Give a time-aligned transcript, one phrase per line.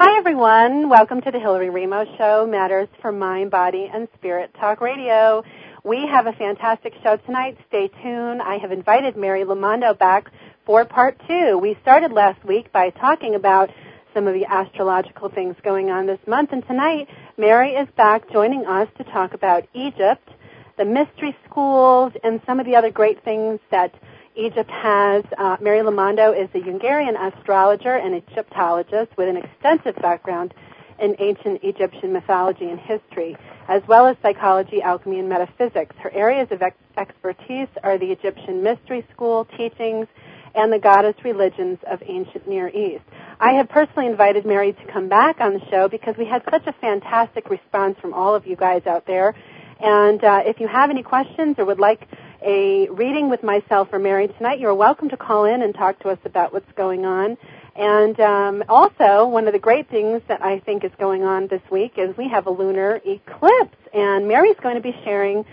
[0.00, 0.88] Hi, everyone.
[0.88, 5.42] Welcome to the Hillary Raimo Show, Matters for Mind, Body, and Spirit Talk Radio.
[5.82, 7.58] We have a fantastic show tonight.
[7.66, 8.40] Stay tuned.
[8.40, 10.30] I have invited Mary Lamondo back
[10.64, 11.58] for part two.
[11.58, 13.70] We started last week by talking about
[14.14, 18.66] some of the astrological things going on this month, and tonight Mary is back joining
[18.66, 20.30] us to talk about Egypt,
[20.76, 23.92] the mystery schools, and some of the other great things that
[24.38, 25.24] Egypt has.
[25.36, 30.54] Uh, Mary Lamondo is a Hungarian astrologer and Egyptologist with an extensive background
[31.00, 33.36] in ancient Egyptian mythology and history,
[33.68, 35.94] as well as psychology, alchemy, and metaphysics.
[35.98, 40.06] Her areas of ex- expertise are the Egyptian mystery school teachings
[40.54, 43.04] and the goddess religions of ancient Near East.
[43.40, 46.66] I have personally invited Mary to come back on the show because we had such
[46.66, 49.34] a fantastic response from all of you guys out there.
[49.80, 52.08] And uh, if you have any questions or would like
[52.42, 56.08] a reading with myself or Mary tonight, you're welcome to call in and talk to
[56.08, 57.36] us about what's going on.
[57.74, 61.62] And um, also, one of the great things that I think is going on this
[61.70, 65.44] week is we have a lunar eclipse, and Mary's going to be sharing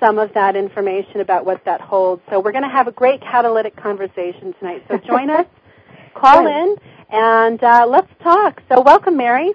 [0.00, 2.22] some of that information about what that holds.
[2.30, 4.84] So we're going to have a great catalytic conversation tonight.
[4.88, 5.46] So join us,
[6.14, 6.76] call in,
[7.10, 8.62] and uh, let's talk.
[8.68, 9.52] So welcome, Mary.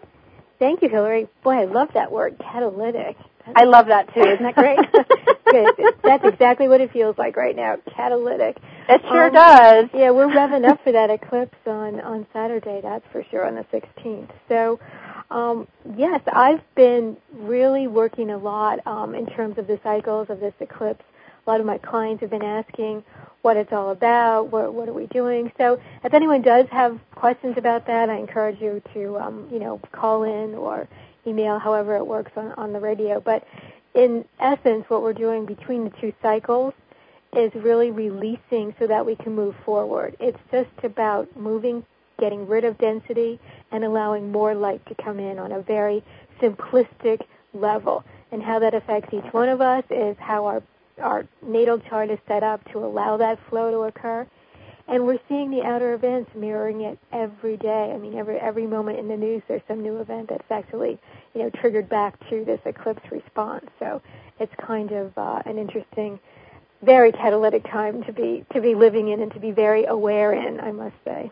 [0.59, 1.27] Thank you, Hillary.
[1.43, 3.17] Boy, I love that word, catalytic.
[3.55, 4.21] I love that too.
[4.21, 4.79] Isn't that great?
[5.51, 5.95] Good.
[6.03, 7.77] That's exactly what it feels like right now.
[7.93, 8.57] Catalytic.
[8.87, 9.89] It sure um, does.
[9.93, 12.79] Yeah, we're revving up for that eclipse on on Saturday.
[12.81, 14.29] That's for sure on the 16th.
[14.47, 14.79] So,
[15.29, 15.67] um,
[15.97, 20.53] yes, I've been really working a lot um, in terms of the cycles of this
[20.59, 21.03] eclipse.
[21.45, 23.03] A lot of my clients have been asking
[23.41, 25.51] what it's all about, what, what are we doing.
[25.57, 29.81] So, if anyone does have questions about that, I encourage you to, um, you know,
[29.91, 30.87] call in or
[31.25, 33.19] email, however it works on, on the radio.
[33.19, 33.45] But
[33.93, 36.73] in essence, what we're doing between the two cycles
[37.35, 40.15] is really releasing so that we can move forward.
[40.19, 41.85] It's just about moving,
[42.19, 43.39] getting rid of density,
[43.71, 46.03] and allowing more light to come in on a very
[46.41, 47.21] simplistic
[47.53, 48.03] level.
[48.31, 50.63] And how that affects each one of us is how our
[51.01, 54.27] our natal chart is set up to allow that flow to occur
[54.91, 57.91] and we're seeing the outer events mirroring it every day.
[57.95, 60.99] I mean, every every moment in the news, there's some new event that's actually,
[61.33, 63.65] you know, triggered back to this eclipse response.
[63.79, 64.01] So
[64.39, 66.19] it's kind of uh, an interesting,
[66.83, 70.59] very catalytic time to be to be living in and to be very aware in.
[70.59, 71.31] I must say.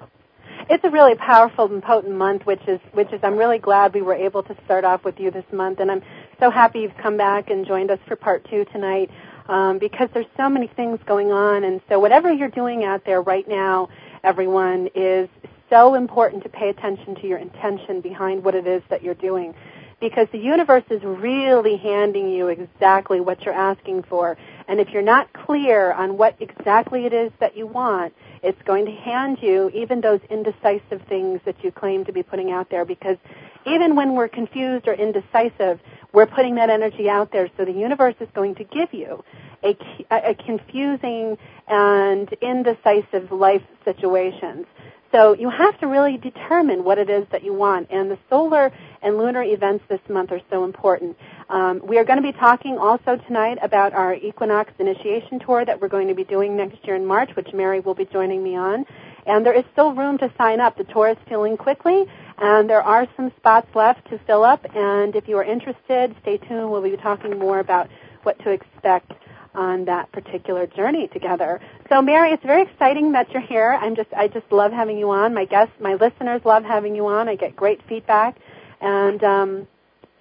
[0.69, 4.01] It's a really powerful and potent month, which is which is I'm really glad we
[4.01, 6.01] were able to start off with you this month, and I'm
[6.39, 9.09] so happy you've come back and joined us for part two tonight
[9.49, 11.63] um, because there's so many things going on.
[11.63, 13.89] And so whatever you're doing out there right now,
[14.23, 15.27] everyone, is
[15.69, 19.55] so important to pay attention to your intention behind what it is that you're doing.
[19.99, 24.37] Because the universe is really handing you exactly what you're asking for.
[24.67, 28.85] And if you're not clear on what exactly it is that you want, it's going
[28.85, 32.85] to hand you even those indecisive things that you claim to be putting out there.
[32.85, 33.17] Because
[33.65, 35.79] even when we're confused or indecisive,
[36.13, 39.23] we're putting that energy out there, so the universe is going to give you
[39.63, 39.77] a,
[40.09, 44.65] a confusing and indecisive life situations.
[45.11, 47.89] So you have to really determine what it is that you want.
[47.91, 51.17] And the solar and lunar events this month are so important.
[51.49, 55.81] Um, we are going to be talking also tonight about our equinox initiation tour that
[55.81, 58.55] we're going to be doing next year in March, which Mary will be joining me
[58.55, 58.85] on.
[59.25, 60.77] And there is still room to sign up.
[60.77, 62.05] The tour is filling quickly,
[62.37, 64.65] and there are some spots left to fill up.
[64.75, 66.71] And if you are interested, stay tuned.
[66.71, 67.89] We'll be talking more about
[68.23, 69.11] what to expect
[69.55, 71.59] on that particular journey together.
[71.89, 73.77] So Mary, it's very exciting that you're here.
[73.79, 75.33] I'm just I just love having you on.
[75.33, 77.27] My guests, my listeners love having you on.
[77.27, 78.37] I get great feedback.
[78.81, 79.67] And um,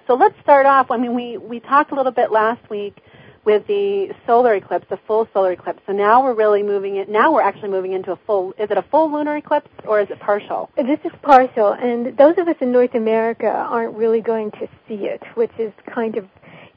[0.07, 0.91] so let's start off.
[0.91, 2.97] I mean, we we talked a little bit last week
[3.45, 5.81] with the solar eclipse, the full solar eclipse.
[5.87, 7.09] So now we're really moving it.
[7.09, 8.53] Now we're actually moving into a full.
[8.59, 10.71] Is it a full lunar eclipse or is it partial?
[10.77, 15.07] This is partial, and those of us in North America aren't really going to see
[15.07, 16.29] it, which is kind of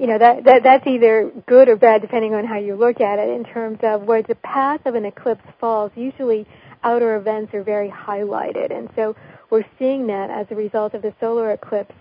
[0.02, 3.20] you know that, that that's either good or bad depending on how you look at
[3.20, 6.48] it in terms of where the path of an eclipse falls usually
[6.84, 9.16] outer events are very highlighted and so
[9.52, 11.94] we're seeing that as a result of the solar eclipse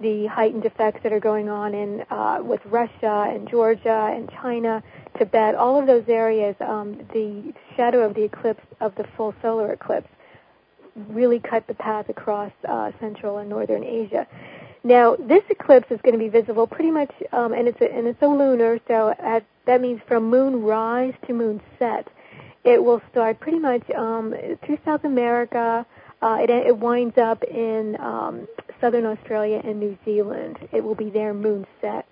[0.00, 4.82] the heightened effects that are going on in uh, with Russia and Georgia and China,
[5.18, 9.72] Tibet, all of those areas, um, the shadow of the eclipse of the full solar
[9.72, 10.08] eclipse
[11.08, 14.26] really cut the path across uh, Central and Northern Asia.
[14.84, 18.06] Now, this eclipse is going to be visible pretty much, um, and it's a, and
[18.06, 22.06] it's a lunar, so at, that means from moon rise to moon set.
[22.64, 25.86] It will start pretty much um, through South America.
[26.26, 28.48] Uh, it, it winds up in um,
[28.80, 30.58] southern Australia and New Zealand.
[30.72, 32.04] It will be their moon set,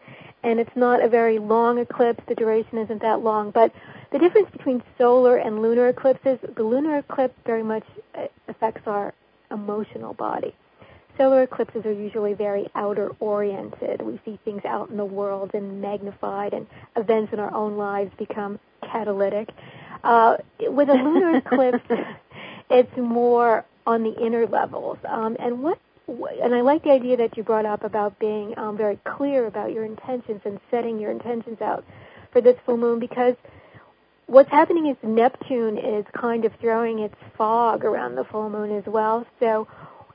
[0.44, 2.22] and it's not a very long eclipse.
[2.28, 3.72] The duration isn't that long, but
[4.12, 7.82] the difference between solar and lunar eclipses, the lunar eclipse very much
[8.14, 9.12] uh, affects our
[9.50, 10.54] emotional body
[11.16, 14.02] solar eclipses are usually very outer oriented.
[14.02, 16.66] We see things out in the world and magnified, and
[16.96, 19.48] events in our own lives become catalytic.
[20.02, 21.84] Uh, with a lunar eclipse,
[22.68, 24.98] it's more on the inner levels.
[25.06, 28.76] Um, and what and I like the idea that you brought up about being um,
[28.76, 31.82] very clear about your intentions and setting your intentions out
[32.30, 33.36] for this full moon because
[34.26, 38.84] what's happening is Neptune is kind of throwing its fog around the full moon as
[38.86, 39.66] well, so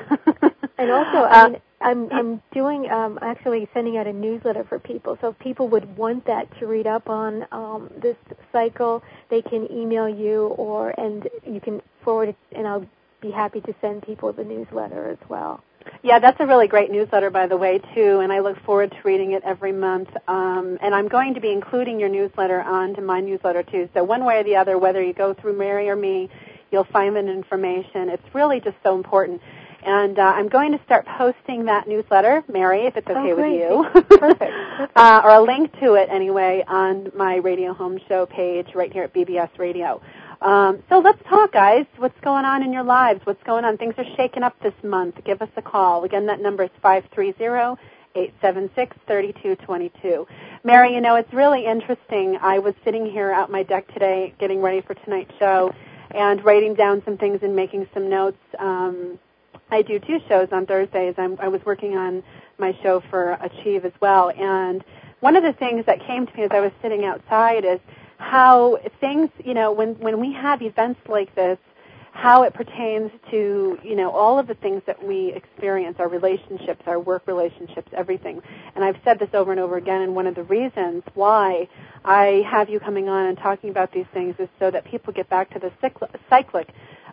[0.79, 5.19] and also, I mean, I'm I'm doing um, actually sending out a newsletter for people.
[5.21, 8.17] So if people would want that to read up on um, this
[8.51, 12.87] cycle, they can email you or and you can forward it, and I'll
[13.21, 15.63] be happy to send people the newsletter as well.
[16.03, 18.97] Yeah, that's a really great newsletter, by the way, too, and I look forward to
[19.05, 20.09] reading it every month.
[20.27, 23.89] Um, and I'm going to be including your newsletter onto my newsletter too.
[23.95, 26.29] So one way or the other, whether you go through Mary or me,
[26.71, 28.09] you'll find that information.
[28.09, 29.41] It's really just so important.
[29.87, 33.53] And uh, I'm going to start posting that newsletter, Mary, if it's okay oh, with
[33.53, 34.03] you.
[34.03, 34.21] Perfect.
[34.21, 34.97] Perfect.
[34.97, 39.05] uh, or a link to it anyway on my Radio Home Show page right here
[39.05, 40.03] at BBS Radio.
[40.43, 41.87] Um, so let's talk, guys.
[41.99, 43.21] What's going on in your lives?
[43.25, 43.79] What's going on?
[43.79, 45.23] Things are shaking up this month.
[45.25, 46.03] Give us a call.
[46.03, 47.79] Again, that number is five three zero
[48.17, 50.27] eight seven six thirty two twenty two.
[50.65, 52.39] Mary, you know, it's really interesting.
[52.43, 55.73] I was sitting here out my deck today getting ready for tonight's show
[56.11, 58.39] and writing down some things and making some notes.
[58.59, 59.21] Um,
[59.71, 61.15] I do two shows on Thursdays.
[61.19, 62.23] I'm, I was working on
[62.59, 64.85] my show for Achieve as well, and
[65.21, 67.81] one of the things that came to me as I was sitting outside is
[68.19, 71.59] how things, you know, when when we have events like this,
[72.13, 76.83] how it pertains to, you know, all of the things that we experience, our relationships,
[76.87, 78.41] our work relationships, everything.
[78.75, 81.69] And I've said this over and over again, and one of the reasons why
[82.05, 85.29] I have you coming on and talking about these things is so that people get
[85.29, 85.71] back to the
[86.31, 86.69] cyclic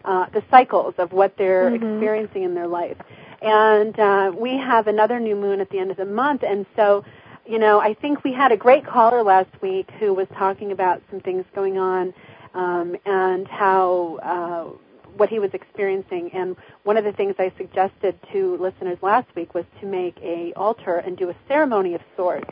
[0.05, 1.93] uh, the cycles of what they're mm-hmm.
[1.95, 2.97] experiencing in their life.
[3.41, 7.03] And uh, we have another new moon at the end of the month, and so
[7.45, 11.01] you know I think we had a great caller last week who was talking about
[11.09, 12.13] some things going on
[12.53, 14.19] um, and how.
[14.23, 14.77] Uh,
[15.15, 19.53] what he was experiencing and one of the things I suggested to listeners last week
[19.53, 22.49] was to make a altar and do a ceremony of sorts.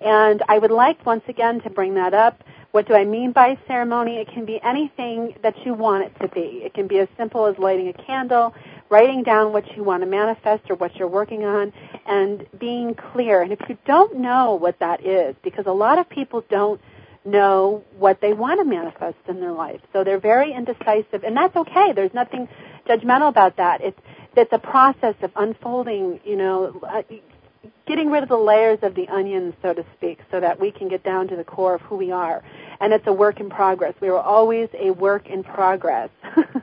[0.00, 3.58] And I would like once again to bring that up what do I mean by
[3.66, 4.16] ceremony?
[4.16, 6.62] It can be anything that you want it to be.
[6.64, 8.54] It can be as simple as lighting a candle,
[8.90, 11.72] writing down what you want to manifest or what you're working on,
[12.06, 13.42] and being clear.
[13.42, 16.80] And if you don't know what that is, because a lot of people don't
[17.24, 19.80] know what they want to manifest in their life.
[19.92, 21.92] So they're very indecisive, and that's okay.
[21.92, 22.48] There's nothing
[22.88, 23.80] judgmental about that.
[23.80, 23.98] It's
[24.36, 27.02] it's a process of unfolding, you know, uh,
[27.86, 30.88] getting rid of the layers of the onion, so to speak, so that we can
[30.88, 32.42] get down to the core of who we are.
[32.80, 33.94] And it's a work in progress.
[34.00, 36.10] We are always a work in progress.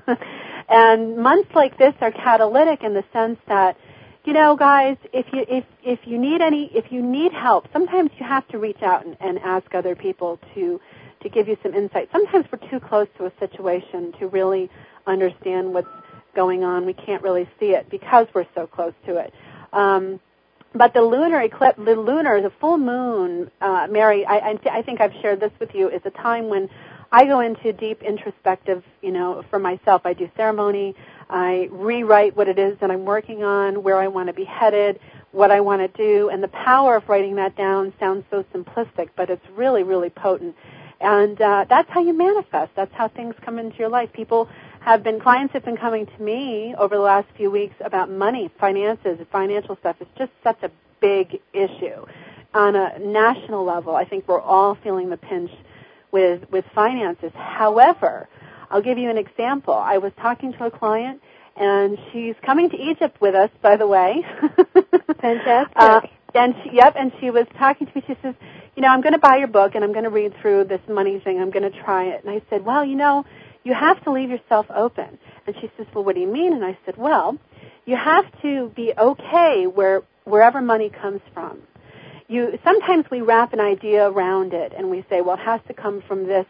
[0.69, 3.77] and months like this are catalytic in the sense that,
[4.25, 8.11] you know, guys, if you if if you need any if you need help, sometimes
[8.17, 10.79] you have to reach out and, and ask other people to
[11.21, 12.09] to give you some insight.
[12.11, 14.69] Sometimes we're too close to a situation to really
[15.07, 15.87] understand what's
[16.35, 16.85] going on.
[16.85, 19.33] We can't really see it because we're so close to it.
[19.71, 20.19] Um,
[20.75, 24.81] but the lunar eclipse, the lunar, the full moon, uh, Mary, I, I, th- I
[24.81, 26.69] think I've shared this with you, is a time when
[27.11, 30.01] I go into deep introspective, you know, for myself.
[30.05, 30.95] I do ceremony.
[31.29, 34.99] I rewrite what it is that I'm working on, where I want to be headed,
[35.31, 39.09] what I want to do, and the power of writing that down sounds so simplistic,
[39.15, 40.55] but it's really, really potent.
[41.01, 42.71] And uh, that's how you manifest.
[42.75, 44.11] That's how things come into your life.
[44.13, 44.49] People
[44.83, 48.51] have been clients have been coming to me over the last few weeks about money,
[48.59, 49.95] finances, financial stuff.
[50.01, 52.05] It's just such a big issue
[52.53, 53.95] on a national level.
[53.95, 55.51] I think we're all feeling the pinch
[56.11, 57.31] with with finances.
[57.33, 58.27] However,
[58.69, 59.73] I'll give you an example.
[59.73, 61.21] I was talking to a client
[61.55, 64.25] and she's coming to Egypt with us, by the way.
[65.21, 65.77] Fantastic.
[65.77, 66.01] Uh,
[66.35, 68.03] and she, yep, and she was talking to me.
[68.07, 68.33] She says,
[68.75, 70.81] you know, I'm going to buy your book and I'm going to read through this
[70.89, 71.39] money thing.
[71.39, 72.23] I'm going to try it.
[72.25, 73.23] And I said, well, you know,
[73.63, 75.17] you have to leave yourself open.
[75.47, 76.53] And she says, well, what do you mean?
[76.53, 77.37] And I said, well,
[77.85, 81.61] you have to be okay where wherever money comes from.
[82.27, 85.73] You sometimes we wrap an idea around it and we say, well, it has to
[85.73, 86.45] come from this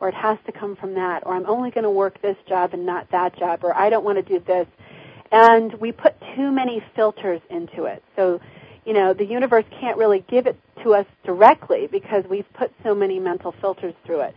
[0.00, 2.72] or it has to come from that or I'm only going to work this job
[2.72, 4.68] and not that job or I don't want to do this.
[5.32, 8.02] And we put too many filters into it.
[8.14, 8.40] So
[8.86, 12.94] you know, the universe can't really give it to us directly because we've put so
[12.94, 14.34] many mental filters through it.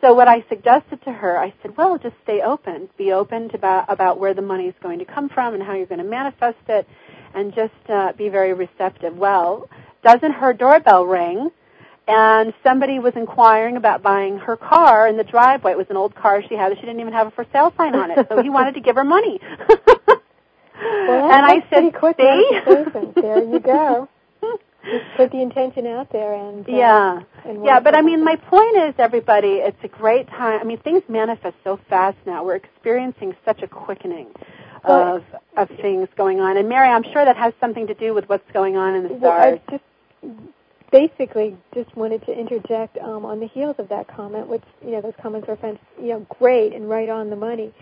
[0.00, 2.88] So what I suggested to her, I said, well, just stay open.
[2.96, 5.74] Be open to about, about where the money is going to come from and how
[5.74, 6.88] you're going to manifest it
[7.34, 9.16] and just uh, be very receptive.
[9.16, 9.68] Well,
[10.02, 11.50] doesn't her doorbell ring?
[12.08, 15.72] And somebody was inquiring about buying her car in the driveway.
[15.72, 16.72] It was an old car she had.
[16.72, 18.26] And she didn't even have a for sale sign on it.
[18.28, 19.38] So he wanted to give her money.
[20.82, 24.08] Well, and I said, quick "See, there you go."
[25.16, 27.80] Put the intention out there and uh, yeah, and yeah.
[27.80, 30.60] But I mean, my point is, everybody, it's a great time.
[30.60, 32.44] I mean, things manifest so fast now.
[32.44, 34.28] We're experiencing such a quickening
[34.84, 35.24] of
[35.56, 36.56] of things going on.
[36.56, 39.18] And Mary, I'm sure that has something to do with what's going on in the
[39.18, 39.22] stars.
[39.22, 39.60] well.
[39.68, 39.84] I just
[40.90, 45.00] basically just wanted to interject um, on the heels of that comment, which you know
[45.00, 45.58] those comments were,
[46.00, 47.72] you know, great and right on the money.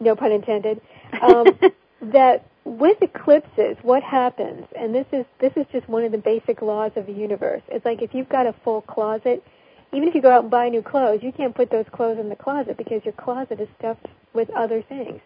[0.00, 0.80] No pun intended.
[1.20, 1.46] Um,
[2.12, 6.62] that with eclipses, what happens, and this is this is just one of the basic
[6.62, 7.62] laws of the universe.
[7.68, 9.44] It's like if you've got a full closet,
[9.92, 12.28] even if you go out and buy new clothes, you can't put those clothes in
[12.28, 15.20] the closet because your closet is stuffed with other things.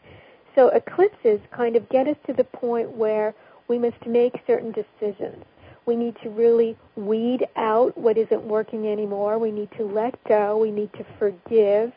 [0.55, 3.35] So eclipses kind of get us to the point where
[3.69, 5.45] we must make certain decisions.
[5.87, 9.39] We need to really weed out what isn't working anymore.
[9.39, 10.59] We need to let go.
[10.59, 11.93] We need to forgive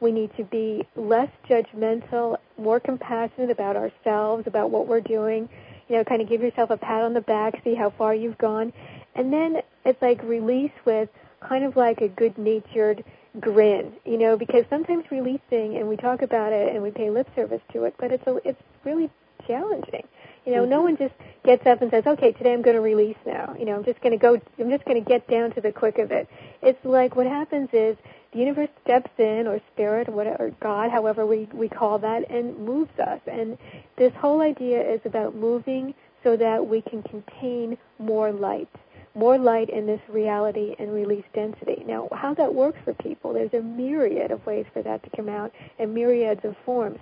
[0.00, 5.48] we need to be less judgmental, more compassionate about ourselves, about what we're doing.
[5.88, 8.38] You know, kind of give yourself a pat on the back, see how far you've
[8.38, 8.72] gone.
[9.14, 11.08] And then it's like release with
[11.40, 13.04] kind of like a good natured
[13.40, 17.28] grin, you know, because sometimes releasing and we talk about it and we pay lip
[17.36, 19.10] service to it, but it's a, it's really
[19.46, 20.02] challenging.
[20.44, 20.70] You know, mm-hmm.
[20.70, 23.64] no one just gets up and says, "Okay, today I'm going to release now." You
[23.64, 25.98] know, I'm just going to go I'm just going to get down to the quick
[25.98, 26.28] of it.
[26.62, 27.96] It's like what happens is
[28.36, 32.30] the universe steps in, or spirit, or whatever, or God, however we, we call that,
[32.30, 33.20] and moves us.
[33.26, 33.56] And
[33.96, 38.68] this whole idea is about moving so that we can contain more light,
[39.14, 41.82] more light in this reality and release density.
[41.86, 45.30] Now, how that works for people, there's a myriad of ways for that to come
[45.30, 46.98] out, and myriads of forms.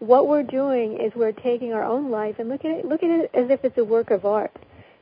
[0.00, 3.10] What we're doing is we're taking our own life and look at it, look at
[3.10, 4.52] it as if it's a work of art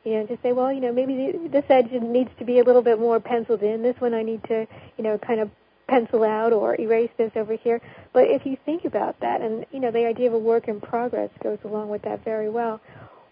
[0.04, 2.80] you know, just say, well, you know, maybe this edge needs to be a little
[2.80, 3.82] bit more penciled in.
[3.82, 5.50] This one I need to, you know, kind of
[5.90, 7.80] pencil out or erase this over here.
[8.12, 10.80] But if you think about that, and you know, the idea of a work in
[10.80, 12.80] progress goes along with that very well.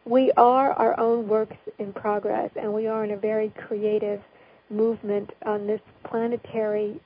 [0.04, 4.20] We are our own works in progress, and we are in a very creative
[4.70, 7.00] movement on this planetary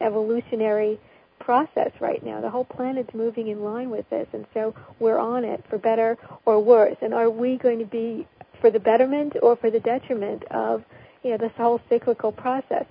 [0.00, 0.98] evolutionary
[1.38, 2.40] process right now.
[2.40, 6.16] The whole planet's moving in line with this, and so we're on it for better
[6.44, 6.96] or worse.
[7.00, 8.26] And are we going to be
[8.60, 10.84] for the betterment or for the detriment of
[11.22, 12.86] you know this whole cyclical process?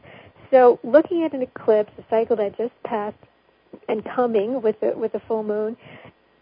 [0.52, 3.18] So looking at an eclipse, a cycle that just passed
[3.88, 5.78] and coming with the, with the full moon,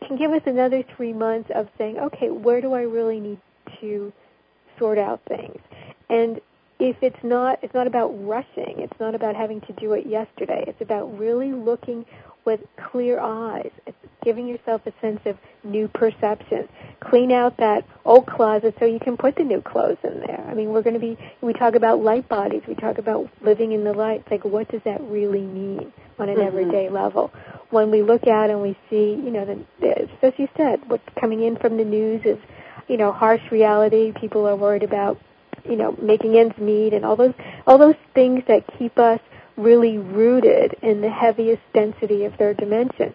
[0.06, 3.40] can give us another three months of saying, okay, where do I really need
[3.82, 4.14] to
[4.80, 5.60] sort out things?
[6.10, 6.40] And
[6.80, 8.76] if it's not, it's not about rushing.
[8.78, 10.64] It's not about having to do it yesterday.
[10.68, 12.06] It's about really looking
[12.46, 12.62] with
[12.92, 13.72] clear eyes.
[13.86, 13.98] It's
[14.28, 16.68] giving yourself a sense of new perception.
[17.00, 20.46] Clean out that old closet so you can put the new clothes in there.
[20.50, 23.72] I mean, we're going to be, we talk about light bodies, we talk about living
[23.72, 24.24] in the light.
[24.26, 26.46] It's like, what does that really mean on an mm-hmm.
[26.46, 27.32] everyday level?
[27.70, 31.08] When we look out and we see, you know, the, the, as you said, what's
[31.18, 32.38] coming in from the news is,
[32.90, 34.12] you know, harsh reality.
[34.20, 35.22] People are worried about,
[35.64, 37.34] you know, making ends meet and all those,
[37.66, 39.22] all those things that keep us
[39.56, 43.14] really rooted in the heaviest density of their dimension.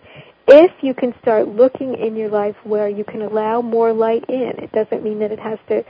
[0.48, 4.58] If you can start looking in your life where you can allow more light in,
[4.58, 5.84] it doesn't mean that it has to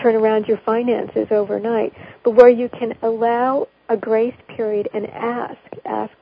[0.00, 1.92] turn around your finances overnight,
[2.24, 6.12] but where you can allow a grace period and ask, ask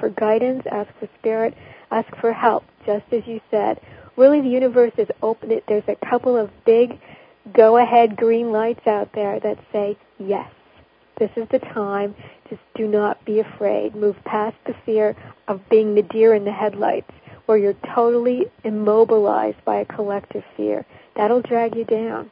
[0.00, 1.54] for guidance, ask for spirit,
[1.90, 3.80] ask for help, just as you said.
[4.16, 5.50] Really, the universe is open.
[5.50, 6.98] It there's a couple of big
[7.52, 10.50] go ahead green lights out there that say yes.
[11.18, 12.14] This is the time.
[12.48, 13.94] Just do not be afraid.
[13.94, 15.16] Move past the fear
[15.48, 17.10] of being the deer in the headlights,
[17.46, 20.84] where you're totally immobilized by a collective fear.
[21.16, 22.30] That'll drag you down.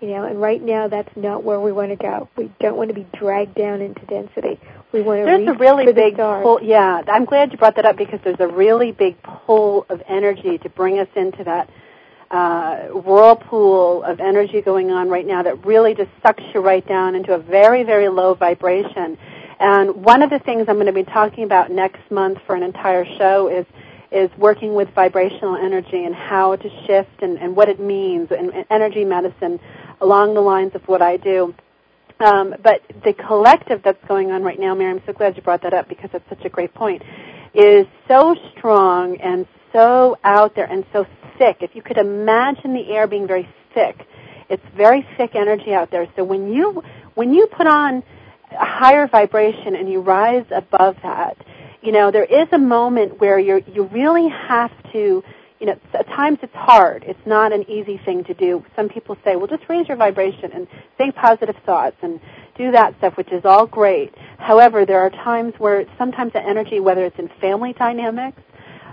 [0.00, 2.28] You know, and right now that's not where we want to go.
[2.34, 4.58] We don't want to be dragged down into density.
[4.92, 6.60] We want to there's a really big pull.
[6.62, 10.56] Yeah, I'm glad you brought that up because there's a really big pull of energy
[10.56, 11.68] to bring us into that
[12.30, 17.14] uh, whirlpool of energy going on right now that really just sucks you right down
[17.14, 19.18] into a very, very low vibration.
[19.58, 22.62] And one of the things I'm going to be talking about next month for an
[22.62, 23.66] entire show is
[24.12, 28.50] is working with vibrational energy and how to shift and, and what it means and,
[28.50, 29.60] and energy medicine
[30.00, 31.54] along the lines of what I do.
[32.18, 35.62] Um, but the collective that's going on right now, Mary, I'm so glad you brought
[35.62, 37.02] that up because that's such a great point,
[37.54, 41.06] is so strong and so out there and so
[41.38, 41.58] thick.
[41.60, 43.96] If you could imagine the air being very thick,
[44.50, 46.06] it's very thick energy out there.
[46.16, 46.82] So when you
[47.14, 48.02] when you put on
[48.50, 51.36] a higher vibration and you rise above that,
[51.82, 55.22] you know there is a moment where you you really have to
[55.60, 57.04] you know, at times it's hard.
[57.06, 58.64] It's not an easy thing to do.
[58.74, 62.18] Some people say, well, just raise your vibration and think positive thoughts and
[62.56, 64.14] do that stuff, which is all great.
[64.38, 68.40] However, there are times where sometimes the energy, whether it's in family dynamics,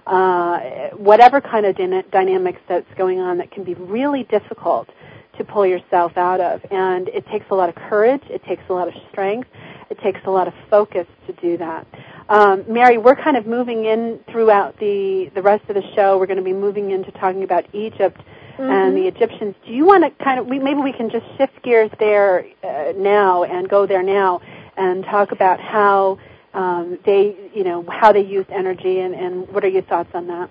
[0.05, 4.89] uh, whatever kind of dyna- dynamics that's going on, that can be really difficult
[5.37, 6.61] to pull yourself out of.
[6.69, 8.23] And it takes a lot of courage.
[8.29, 9.49] It takes a lot of strength.
[9.89, 11.87] It takes a lot of focus to do that.
[12.29, 16.17] Um, Mary, we're kind of moving in throughout the the rest of the show.
[16.17, 18.63] We're going to be moving into talking about Egypt mm-hmm.
[18.63, 19.55] and the Egyptians.
[19.65, 22.91] Do you want to kind of we, maybe we can just shift gears there uh,
[22.97, 24.41] now and go there now
[24.75, 26.19] and talk about how
[26.53, 30.27] um, they you know how they used energy and, and what are your thoughts on
[30.27, 30.49] that?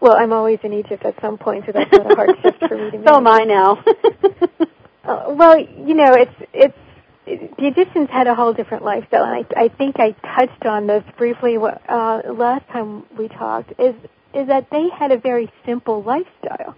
[0.00, 2.76] Well, I'm always in Egypt at some point, so that's not a hard shift for
[2.76, 3.06] me to make.
[3.08, 3.82] So am I now.
[5.04, 6.78] uh, well, you know, it's it's
[7.26, 11.04] the Egyptians had a whole different lifestyle, and I, I think I touched on this
[11.16, 13.72] briefly uh, last time we talked.
[13.78, 13.94] Is
[14.34, 16.76] is that they had a very simple lifestyle.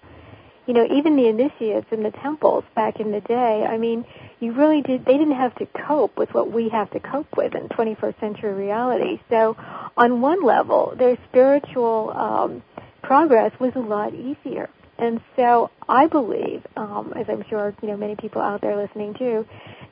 [0.66, 3.64] You know, even the initiates in the temples back in the day.
[3.68, 4.04] I mean,
[4.40, 5.04] you really did.
[5.04, 8.52] They didn't have to cope with what we have to cope with in 21st century
[8.52, 9.20] reality.
[9.30, 9.56] So,
[9.96, 12.62] on one level, their spiritual um,
[13.02, 14.68] progress was a lot easier.
[14.98, 19.14] And so, I believe, um, as I'm sure you know many people out there listening
[19.14, 19.46] too,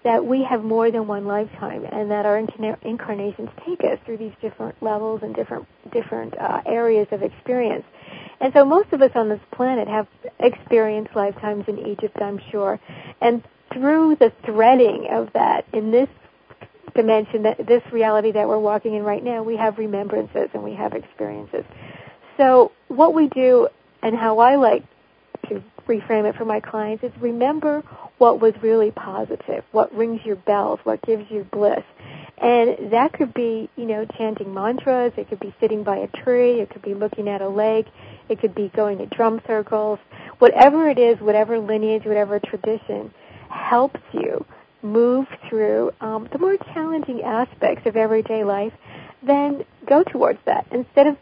[0.05, 4.35] that we have more than one lifetime and that our incarnations take us through these
[4.41, 7.85] different levels and different different uh, areas of experience.
[8.41, 10.07] And so most of us on this planet have
[10.39, 12.79] experienced lifetimes in Egypt, I'm sure.
[13.21, 16.09] And through the threading of that in this
[16.95, 20.75] dimension, that this reality that we're walking in right now, we have remembrances and we
[20.75, 21.65] have experiences.
[22.37, 23.69] So what we do
[24.03, 24.85] and how I like
[25.87, 27.83] reframe it for my clients is remember
[28.19, 31.83] what was really positive, what rings your bells, what gives you bliss.
[32.39, 36.61] And that could be, you know, chanting mantras, it could be sitting by a tree,
[36.61, 37.87] it could be looking at a lake,
[38.29, 39.99] it could be going to drum circles.
[40.39, 43.13] Whatever it is, whatever lineage, whatever tradition
[43.49, 44.45] helps you
[44.83, 48.73] move through um, the more challenging aspects of everyday life
[49.27, 50.67] then go towards that.
[50.71, 51.17] Instead of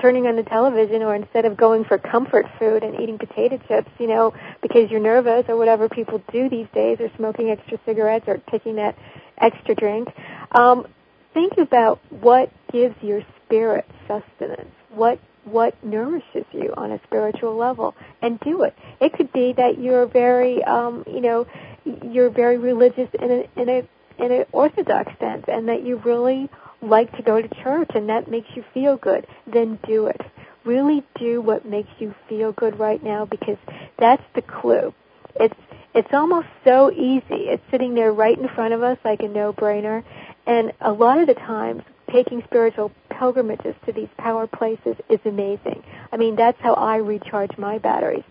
[0.00, 3.90] turning on the television or instead of going for comfort food and eating potato chips,
[3.98, 8.24] you know, because you're nervous or whatever people do these days or smoking extra cigarettes
[8.26, 8.96] or taking that
[9.38, 10.08] extra drink,
[10.52, 10.86] um,
[11.32, 14.70] think about what gives your spirit sustenance.
[14.90, 18.74] What what nourishes you on a spiritual level and do it.
[19.00, 21.46] It could be that you're very um, you know,
[21.84, 23.88] you're very religious in a in a
[24.22, 26.48] in an orthodox sense and that you really
[26.82, 30.20] like to go to church and that makes you feel good, then do it.
[30.64, 33.58] Really do what makes you feel good right now because
[33.98, 34.92] that's the clue.
[35.36, 35.58] It's
[35.94, 37.48] it's almost so easy.
[37.50, 40.02] It's sitting there right in front of us like a no-brainer.
[40.46, 45.82] And a lot of the times taking spiritual pilgrimages to these power places is amazing.
[46.10, 48.24] I mean, that's how I recharge my batteries.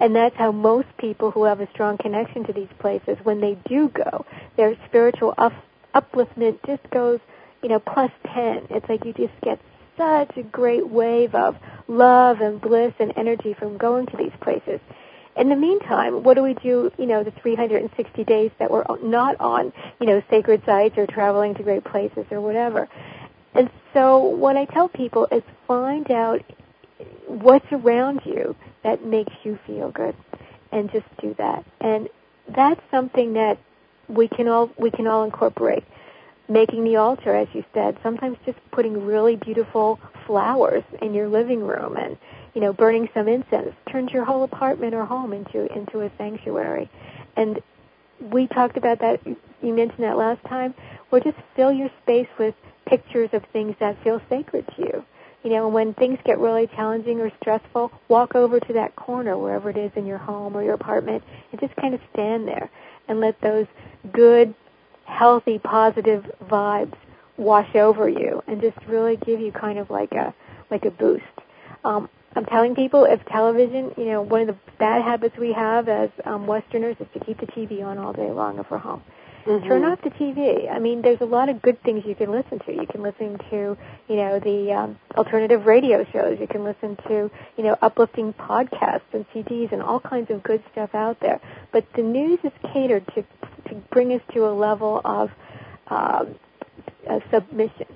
[0.00, 3.56] And that's how most people who have a strong connection to these places, when they
[3.68, 5.52] do go, their spiritual up-
[5.94, 7.20] upliftment just goes
[7.64, 8.66] you know, plus 10.
[8.70, 9.58] It's like you just get
[9.96, 11.56] such a great wave of
[11.88, 14.80] love and bliss and energy from going to these places.
[15.34, 19.40] In the meantime, what do we do, you know, the 360 days that we're not
[19.40, 22.86] on, you know, sacred sites or traveling to great places or whatever?
[23.54, 26.42] And so what I tell people is find out
[27.26, 30.14] what's around you that makes you feel good
[30.70, 31.64] and just do that.
[31.80, 32.10] And
[32.54, 33.58] that's something that
[34.06, 35.82] we can all we can all incorporate
[36.48, 41.62] making the altar, as you said, sometimes just putting really beautiful flowers in your living
[41.62, 42.16] room and,
[42.54, 46.90] you know, burning some incense turns your whole apartment or home into, into a sanctuary.
[47.36, 47.60] And
[48.20, 50.74] we talked about that, you mentioned that last time,
[51.10, 52.54] or just fill your space with
[52.86, 55.04] pictures of things that feel sacred to you.
[55.42, 59.68] You know, when things get really challenging or stressful, walk over to that corner, wherever
[59.68, 62.70] it is in your home or your apartment, and just kind of stand there
[63.08, 63.66] and let those
[64.12, 64.54] good
[65.04, 66.96] healthy, positive vibes
[67.36, 70.34] wash over you and just really give you kind of like a
[70.70, 71.24] like a boost.
[71.84, 75.88] Um, I'm telling people if television, you know, one of the bad habits we have
[75.88, 79.02] as um, Westerners is to keep the TV on all day long if we're home.
[79.46, 79.68] Mm-hmm.
[79.68, 80.72] Turn off the TV.
[80.72, 82.72] I mean, there's a lot of good things you can listen to.
[82.72, 83.76] You can listen to,
[84.08, 86.38] you know, the um, alternative radio shows.
[86.40, 90.64] You can listen to, you know, uplifting podcasts and CDs and all kinds of good
[90.72, 91.40] stuff out there.
[91.72, 93.24] But the news is catered to
[93.90, 95.30] bring us to a level of
[95.88, 96.34] um,
[97.08, 97.86] a submission.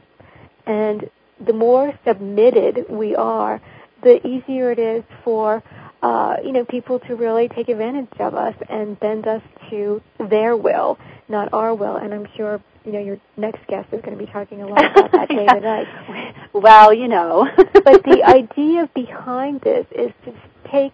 [0.66, 1.10] And
[1.44, 3.60] the more submitted we are,
[4.02, 5.62] the easier it is for
[6.02, 10.56] uh, you know people to really take advantage of us and bend us to their
[10.56, 11.96] will, not our will.
[11.96, 14.84] And I'm sure you know your next guest is going to be talking a lot
[14.84, 15.54] about that yeah.
[15.54, 16.34] David Icke.
[16.52, 20.34] Well, you know, but the idea behind this is to
[20.70, 20.92] take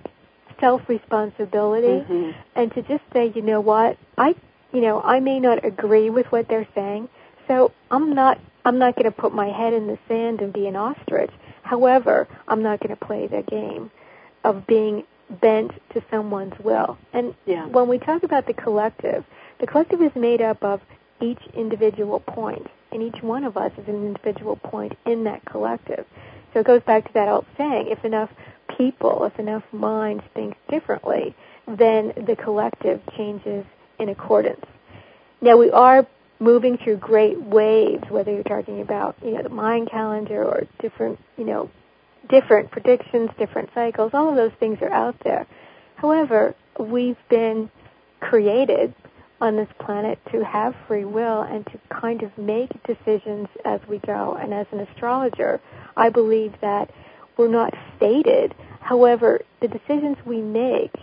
[0.61, 2.31] self responsibility mm-hmm.
[2.55, 4.35] and to just say, you know what, I
[4.75, 7.09] you know I may not agree with what they're saying,
[7.49, 10.67] so I'm not I'm not going to put my head in the sand and be
[10.67, 11.31] an ostrich.
[11.63, 13.91] However, I'm not going to play the game
[14.43, 15.05] of being
[15.41, 16.99] bent to someone's will.
[17.13, 17.67] And yeah.
[17.67, 19.25] when we talk about the collective,
[19.61, 20.81] the collective is made up of
[21.21, 26.05] each individual point, and each one of us is an individual point in that collective.
[26.53, 28.31] So it goes back to that old saying, if enough
[28.77, 31.35] people, if enough minds think differently,
[31.67, 33.65] then the collective changes
[33.99, 34.65] in accordance.
[35.41, 36.07] Now we are
[36.41, 41.19] moving through great waves, whether you're talking about, you know, the Mayan calendar or different,
[41.37, 41.71] you know,
[42.29, 45.47] different predictions, different cycles, all of those things are out there.
[45.97, 47.71] However, we've been
[48.21, 48.95] created
[49.41, 53.99] on this planet to have free will and to kind of make decisions as we
[53.99, 54.37] go.
[54.41, 55.61] And as an astrologer,
[55.97, 56.91] I believe that
[57.37, 58.55] we're not fated.
[58.81, 60.95] However, the decisions we make,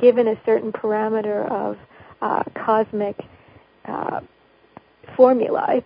[0.00, 1.76] given a certain parameter of
[2.20, 3.16] uh, cosmic
[3.84, 4.20] uh,
[5.16, 5.84] formulae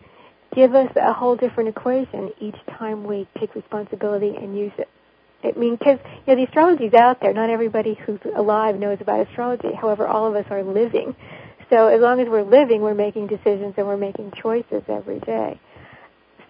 [0.54, 4.88] give us a whole different equation each time we take responsibility and use it.
[5.42, 7.34] I mean, because you know the astrology's out there.
[7.34, 9.72] Not everybody who's alive knows about astrology.
[9.74, 11.14] However, all of us are living.
[11.68, 15.60] So as long as we're living, we're making decisions and we're making choices every day.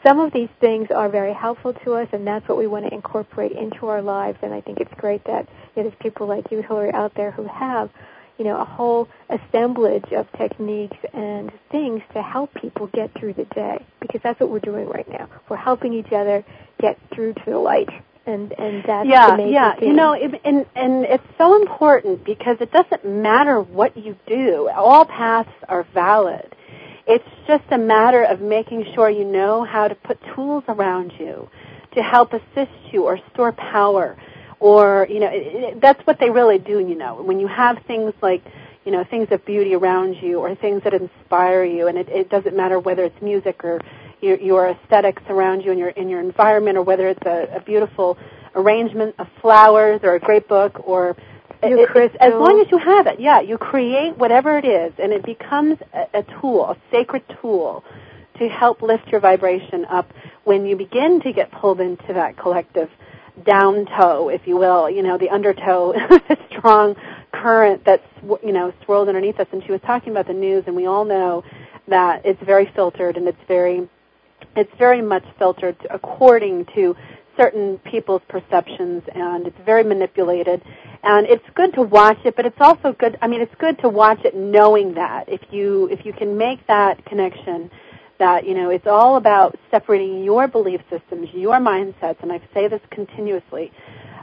[0.06, 2.94] Some of these things are very helpful to us, and that's what we want to
[2.94, 4.38] incorporate into our lives.
[4.42, 7.30] And I think it's great that you know, there's people like you, Hillary, out there
[7.30, 7.90] who have
[8.38, 13.44] you know, a whole assemblage of techniques and things to help people get through the
[13.54, 15.28] day because that's what we're doing right now.
[15.48, 16.44] We're helping each other
[16.80, 17.88] get through to the light.
[18.26, 19.74] And and that's yeah, the yeah.
[19.76, 19.88] Thing.
[19.88, 24.70] You know, it, and and it's so important because it doesn't matter what you do.
[24.74, 26.56] All paths are valid.
[27.06, 31.50] It's just a matter of making sure you know how to put tools around you
[31.94, 34.16] to help assist you or store power
[34.60, 37.22] or you know it, it, that's what they really do you know.
[37.22, 38.42] When you have things like
[38.84, 42.28] you know things of beauty around you or things that inspire you and it, it
[42.30, 43.80] doesn't matter whether it's music or
[44.20, 47.60] your, your aesthetics around you and your in your environment or whether it's a, a
[47.60, 48.18] beautiful
[48.54, 51.16] arrangement of flowers or a great book or
[51.62, 55.24] it, as long as you have it yeah you create whatever it is and it
[55.24, 57.82] becomes a, a tool a sacred tool
[58.38, 60.12] to help lift your vibration up
[60.44, 62.90] when you begin to get pulled into that collective
[63.42, 65.92] down toe, if you will, you know, the undertow,
[66.28, 66.94] the strong
[67.32, 68.06] current that's,
[68.42, 69.46] you know, swirled underneath us.
[69.52, 71.42] And she was talking about the news, and we all know
[71.88, 73.88] that it's very filtered and it's very,
[74.56, 76.96] it's very much filtered according to
[77.36, 80.62] certain people's perceptions, and it's very manipulated.
[81.02, 83.18] And it's good to watch it, but it's also good.
[83.20, 86.66] I mean, it's good to watch it knowing that if you if you can make
[86.66, 87.70] that connection
[88.18, 92.68] that you know it's all about separating your belief systems, your mindsets, and I say
[92.68, 93.72] this continuously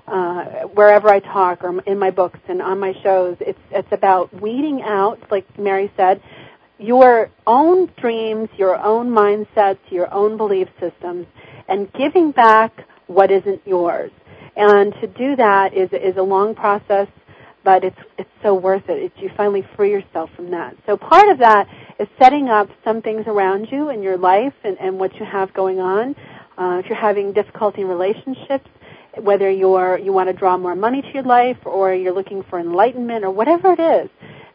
[0.07, 3.37] uh, wherever I talk or in my books and on my shows.
[3.39, 6.21] It's it's about weeding out, like Mary said,
[6.79, 11.27] your own dreams, your own mindsets, your own belief systems,
[11.67, 14.11] and giving back what isn't yours.
[14.55, 17.07] And to do that is is a long process
[17.63, 19.03] but it's it's so worth it.
[19.03, 20.75] It's, you finally free yourself from that.
[20.85, 21.67] So part of that
[21.99, 25.53] is setting up some things around you in your life and, and what you have
[25.53, 26.15] going on.
[26.57, 28.69] Uh, if you're having difficulty in relationships,
[29.19, 32.59] whether you're you want to draw more money to your life or you're looking for
[32.59, 34.09] enlightenment or whatever it is,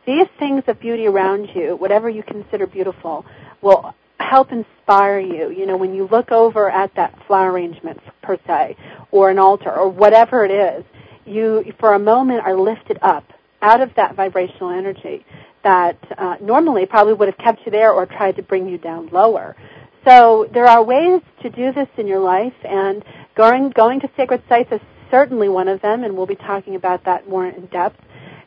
[0.06, 3.24] these things of beauty around you, whatever you consider beautiful,
[3.60, 5.50] will help inspire you.
[5.50, 8.76] You know, when you look over at that flower arrangement per se,
[9.10, 10.84] or an altar, or whatever it is,
[11.26, 13.24] you, for a moment, are lifted up
[13.62, 15.24] out of that vibrational energy
[15.64, 19.08] that uh, normally probably would have kept you there or tried to bring you down
[19.08, 19.56] lower.
[20.06, 24.42] So there are ways to do this in your life, and going going to sacred
[24.48, 28.00] sites is certainly one of them, and we'll be talking about that more in depth.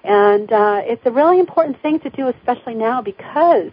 [0.04, 3.72] And uh, it's a really important thing to do, especially now, because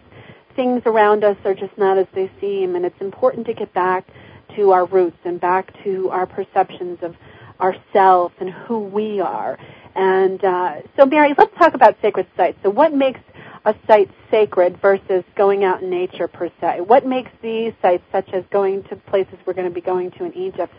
[0.57, 4.09] things around us are just not as they seem, and it's important to get back
[4.57, 7.15] to our roots and back to our perceptions of
[7.61, 9.59] ourselves and who we are.
[9.95, 12.59] And uh, so, Mary, let's talk about sacred sites.
[12.63, 13.21] So, what makes
[13.65, 16.83] a site sacred versus going out in nature per se?
[16.83, 20.25] What makes these sites, such as going to places we're going to be going to
[20.25, 20.73] in Egypt,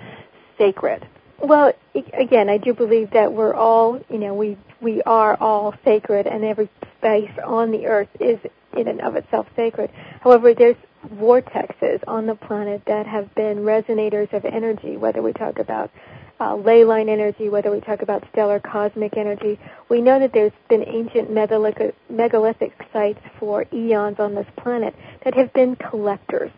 [0.58, 1.08] sacred?
[1.40, 1.74] Well,
[2.14, 6.44] again, I do believe that we're all, you know, we we are all sacred, and
[6.44, 8.40] every space on the earth is
[8.76, 9.92] in and of itself sacred.
[10.22, 10.76] However, there's
[11.16, 15.92] vortexes on the planet that have been resonators of energy, whether we talk about
[16.40, 19.60] uh, ley line energy, whether we talk about stellar cosmic energy.
[19.90, 25.52] We know that there's been ancient megalithic, sites for eons on this planet that have
[25.54, 26.52] been collectors.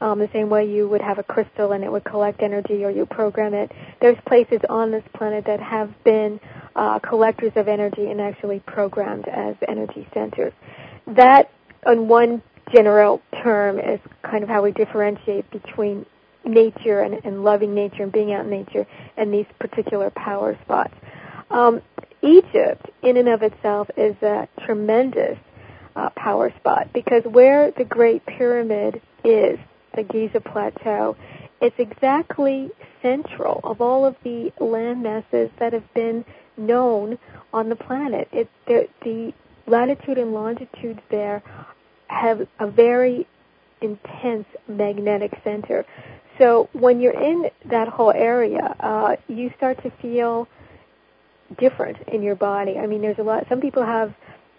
[0.00, 2.90] Um, the same way you would have a crystal and it would collect energy or
[2.90, 3.70] you program it.
[4.00, 6.40] There's places on this planet that have been
[6.74, 10.54] uh, collectors of energy and actually programmed as energy centers.
[11.06, 11.50] That,
[11.84, 12.42] on one
[12.74, 16.06] general term, is kind of how we differentiate between
[16.52, 18.86] nature and, and loving nature and being out in nature
[19.16, 20.94] and these particular power spots.
[21.50, 21.82] Um,
[22.22, 25.38] Egypt, in and of itself, is a tremendous
[25.96, 29.58] uh, power spot because where the Great Pyramid is,
[29.94, 31.16] the Giza Plateau,
[31.60, 32.70] it's exactly
[33.02, 36.24] central of all of the land masses that have been
[36.56, 37.18] known
[37.52, 38.28] on the planet.
[38.32, 39.32] It, the, the
[39.66, 41.42] latitude and longitude there
[42.08, 43.26] have a very
[43.80, 45.84] intense magnetic center.
[46.38, 50.48] So when you're in that whole area, uh, you start to feel
[51.58, 52.76] different in your body.
[52.78, 53.46] I mean, there's a lot.
[53.48, 54.14] Some people have,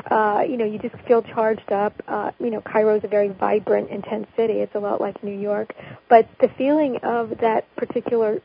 [0.10, 1.94] uh, you know, you just feel charged up.
[2.08, 4.56] Uh, you know, Cairo is a very vibrant, intense city.
[4.56, 5.74] It's a lot like New York,
[6.10, 8.42] but the feeling of that particular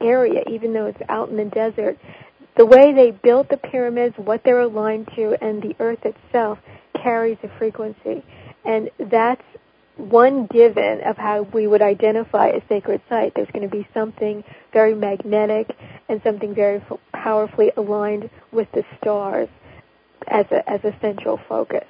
[0.00, 1.98] area, even though it's out in the desert,
[2.56, 6.58] the way they built the pyramids, what they're aligned to, and the earth itself
[7.02, 8.24] carries a frequency,
[8.64, 9.42] and that's
[9.96, 13.32] one given of how we would identify a sacred site.
[13.34, 15.70] There's going to be something very magnetic
[16.08, 19.48] and something very f- powerfully aligned with the stars
[20.26, 21.84] as a, as a central focus.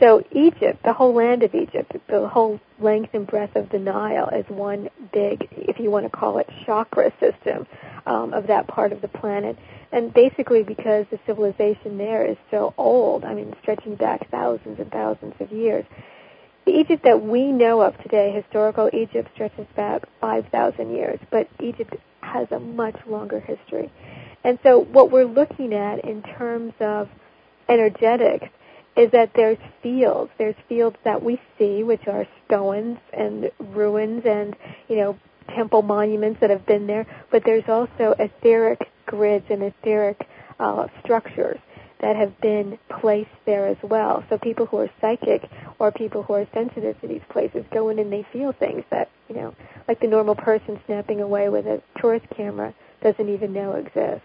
[0.00, 4.28] So Egypt, the whole land of Egypt, the whole length and breadth of the Nile
[4.28, 7.66] is one big, if you want to call it, chakra system
[8.04, 9.56] um, of that part of the planet.
[9.92, 14.90] And basically because the civilization there is so old, I mean, stretching back thousands and
[14.90, 15.84] thousands of years,
[16.64, 21.94] the Egypt that we know of today, historical Egypt, stretches back 5,000 years, but Egypt
[22.20, 23.92] has a much longer history.
[24.44, 27.08] And so what we're looking at in terms of
[27.68, 28.48] energetics
[28.96, 30.30] is that there's fields.
[30.38, 34.54] There's fields that we see, which are stones and ruins and,
[34.88, 35.18] you know,
[35.54, 40.26] temple monuments that have been there, but there's also etheric grids and etheric
[40.58, 41.58] uh, structures
[42.00, 44.24] that have been placed there as well.
[44.28, 47.98] So people who are psychic or people who are sensitive to these places go in
[47.98, 49.54] and they feel things that, you know,
[49.88, 54.22] like the normal person snapping away with a tourist camera doesn't even know exist.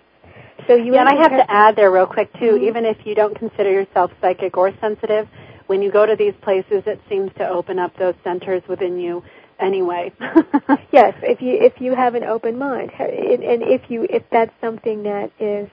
[0.67, 2.65] So you yeah, and I have to add there real quick too, mm-hmm.
[2.65, 5.27] even if you don't consider yourself psychic or sensitive,
[5.67, 9.23] when you go to these places it seems to open up those centers within you
[9.59, 10.11] anyway.
[10.91, 15.03] yes, if you if you have an open mind, and if you if that's something
[15.03, 15.69] that is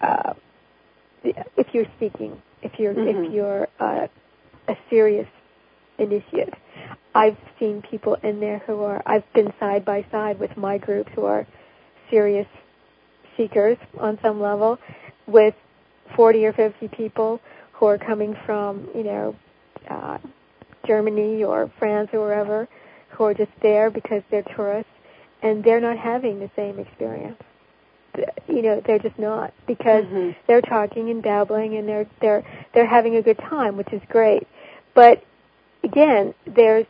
[0.00, 0.34] uh,
[1.56, 3.26] if you're seeking, if you're mm-hmm.
[3.26, 4.06] if you're uh,
[4.68, 5.28] a serious
[5.98, 6.54] initiate.
[7.14, 11.08] I've seen people in there who are I've been side by side with my group
[11.10, 11.46] who are
[12.10, 12.46] serious
[13.36, 14.78] seekers on some level
[15.26, 15.54] with
[16.14, 17.40] 40 or 50 people
[17.72, 19.36] who are coming from, you know,
[19.90, 20.18] uh,
[20.86, 22.68] Germany or France or wherever
[23.10, 24.90] who are just there because they're tourists
[25.42, 27.40] and they're not having the same experience
[28.48, 30.30] you know they're just not because mm-hmm.
[30.46, 34.46] they're talking and babbling and they're they're they're having a good time which is great
[34.94, 35.22] but
[35.82, 36.86] again there's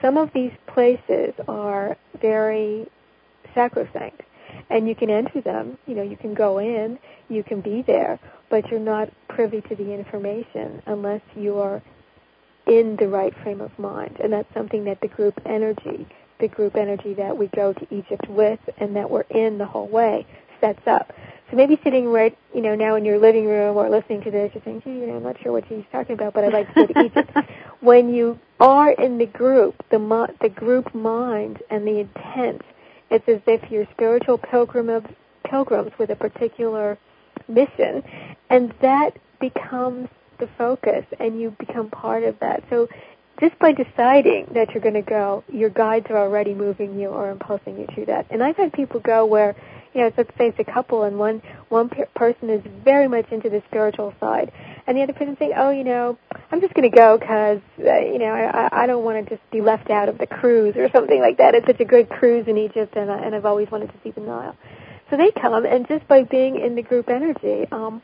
[0.00, 2.86] some of these places are very
[3.54, 4.22] sacrosanct
[4.70, 8.18] and you can enter them you know you can go in you can be there
[8.50, 11.82] but you're not privy to the information unless you are
[12.66, 16.06] in the right frame of mind and that's something that the group energy
[16.40, 19.88] the group energy that we go to Egypt with and that we're in the whole
[19.88, 20.26] way
[20.60, 21.12] sets up.
[21.50, 24.50] So maybe sitting right, you know, now in your living room or listening to this,
[24.54, 26.72] you're saying, gee, you know, I'm not sure what she's talking about, but I'd like
[26.74, 27.30] to go to Egypt.
[27.80, 32.62] when you are in the group, the mo- the group mind and the intent,
[33.10, 35.04] it's as if you're spiritual pilgrim of,
[35.44, 36.98] pilgrims with a particular
[37.46, 38.02] mission,
[38.48, 40.08] and that becomes
[40.40, 42.64] the focus, and you become part of that.
[42.70, 42.88] So
[43.44, 47.30] just by deciding that you're going to go, your guides are already moving you or
[47.30, 48.26] impulsing you to that.
[48.30, 49.54] And I've had people go where,
[49.92, 53.26] you know, let's say it's a couple and one one per- person is very much
[53.30, 54.50] into the spiritual side,
[54.86, 56.18] and the other person saying, oh, you know,
[56.50, 59.50] I'm just going to go because, uh, you know, I, I don't want to just
[59.50, 61.54] be left out of the cruise or something like that.
[61.54, 64.10] It's such a good cruise in Egypt, and, I, and I've always wanted to see
[64.10, 64.56] the Nile.
[65.10, 68.00] so they come, and just by being in the group energy, um,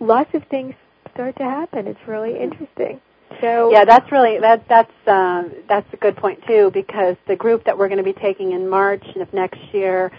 [0.00, 0.74] lots of things
[1.14, 1.86] start to happen.
[1.86, 3.00] It's really interesting.
[3.40, 7.64] So yeah, that's really that that's um, that's a good point too because the group
[7.64, 10.10] that we're going to be taking in March of next year,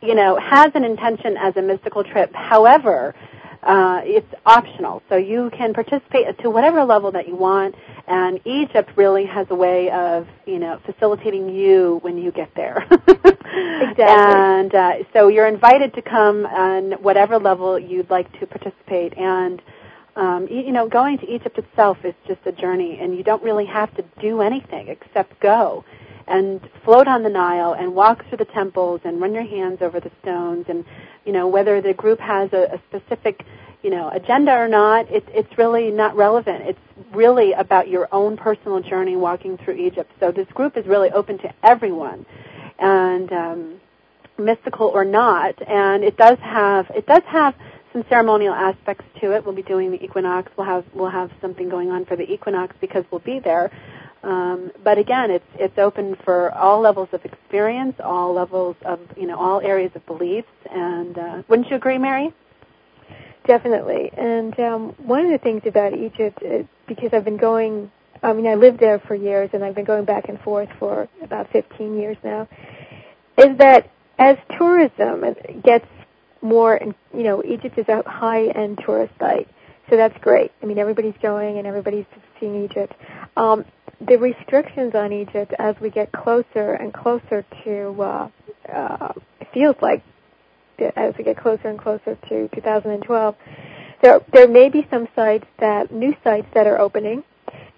[0.00, 2.32] you know, has an intention as a mystical trip.
[2.34, 3.14] However,
[3.62, 7.74] uh, it's optional, so you can participate to whatever level that you want.
[8.06, 12.86] And Egypt really has a way of, you know, facilitating you when you get there.
[13.20, 14.04] exactly.
[14.04, 19.16] And uh, so you're invited to come on whatever level you'd like to participate.
[19.16, 19.60] And
[20.20, 23.64] um, you, know, going to Egypt itself is just a journey, and you don't really
[23.64, 25.82] have to do anything except go
[26.26, 29.98] and float on the Nile and walk through the temples and run your hands over
[29.98, 30.66] the stones.
[30.68, 30.84] And
[31.24, 33.44] you know whether the group has a, a specific
[33.82, 36.68] you know agenda or not it, it's really not relevant.
[36.68, 40.12] It's really about your own personal journey walking through Egypt.
[40.20, 42.26] So this group is really open to everyone
[42.78, 43.80] and um,
[44.38, 45.66] mystical or not.
[45.66, 47.54] And it does have it does have
[47.92, 49.44] some ceremonial aspects to it.
[49.44, 50.52] We'll be doing the equinox.
[50.56, 53.70] We'll have we'll have something going on for the equinox because we'll be there.
[54.22, 59.26] Um, but again, it's it's open for all levels of experience, all levels of you
[59.26, 60.48] know all areas of beliefs.
[60.70, 62.34] And uh, wouldn't you agree, Mary?
[63.46, 64.10] Definitely.
[64.16, 67.90] And um, one of the things about Egypt, is, because I've been going,
[68.22, 71.08] I mean, I lived there for years, and I've been going back and forth for
[71.22, 72.46] about 15 years now,
[73.38, 75.24] is that as tourism
[75.64, 75.86] gets
[76.42, 76.78] more,
[77.14, 79.48] you know, Egypt is a high-end tourist site,
[79.88, 80.52] so that's great.
[80.62, 82.06] I mean, everybody's going and everybody's
[82.38, 82.94] seeing Egypt.
[83.36, 83.64] Um,
[84.00, 88.28] the restrictions on Egypt as we get closer and closer to, uh,
[88.72, 90.02] uh, it feels like
[90.96, 93.36] as we get closer and closer to 2012,
[94.02, 97.22] there there may be some sites that new sites that are opening,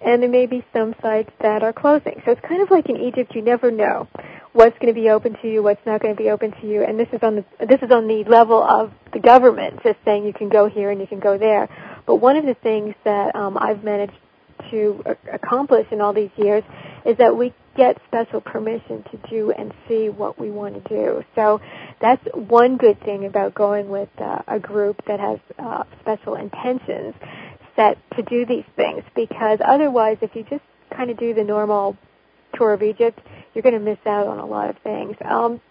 [0.01, 2.21] and there may be some sites that are closing.
[2.23, 4.07] So it's kind of like in Egypt, you never know
[4.53, 6.83] what's going to be open to you, what's not going to be open to you,
[6.83, 10.25] and this is on the this is on the level of the government just saying
[10.25, 11.67] you can go here and you can go there.
[12.05, 14.13] But one of the things that um, I've managed
[14.71, 16.63] to accomplish in all these years
[17.05, 21.23] is that we get special permission to do and see what we want to do.
[21.35, 21.59] So
[21.99, 27.15] that's one good thing about going with uh, a group that has uh, special intentions
[27.75, 30.63] set to do these things because otherwise if you just
[30.95, 31.97] kind of do the normal
[32.53, 33.19] tour of Egypt,
[33.53, 35.15] you're going to miss out on a lot of things.
[35.23, 35.61] Um,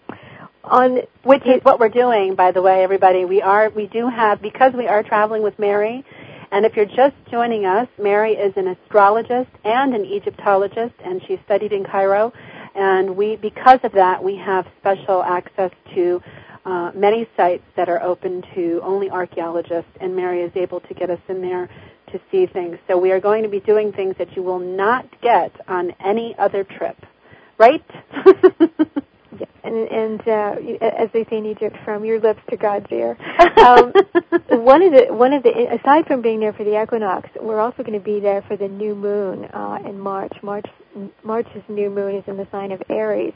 [0.63, 3.25] on which is what we're doing, by the way, everybody.
[3.25, 6.05] We are we do have because we are traveling with Mary.
[6.51, 11.39] And if you're just joining us, Mary is an astrologist and an Egyptologist, and she
[11.45, 12.31] studied in Cairo.
[12.75, 16.21] And we, because of that, we have special access to
[16.63, 21.09] uh, many sites that are open to only archaeologists, and Mary is able to get
[21.09, 21.69] us in there
[22.13, 22.77] to see things.
[22.87, 26.35] So we are going to be doing things that you will not get on any
[26.39, 26.97] other trip
[27.57, 27.83] right?
[29.39, 29.45] yeah.
[29.63, 33.17] And, and uh, as they say in Egypt, from your lips to God's ear.
[33.57, 33.93] Um,
[34.63, 37.83] one of the one of the aside from being there for the equinox, we're also
[37.83, 40.33] going to be there for the new moon uh, in March.
[40.41, 40.65] March
[41.23, 43.33] March's new moon is in the sign of Aries,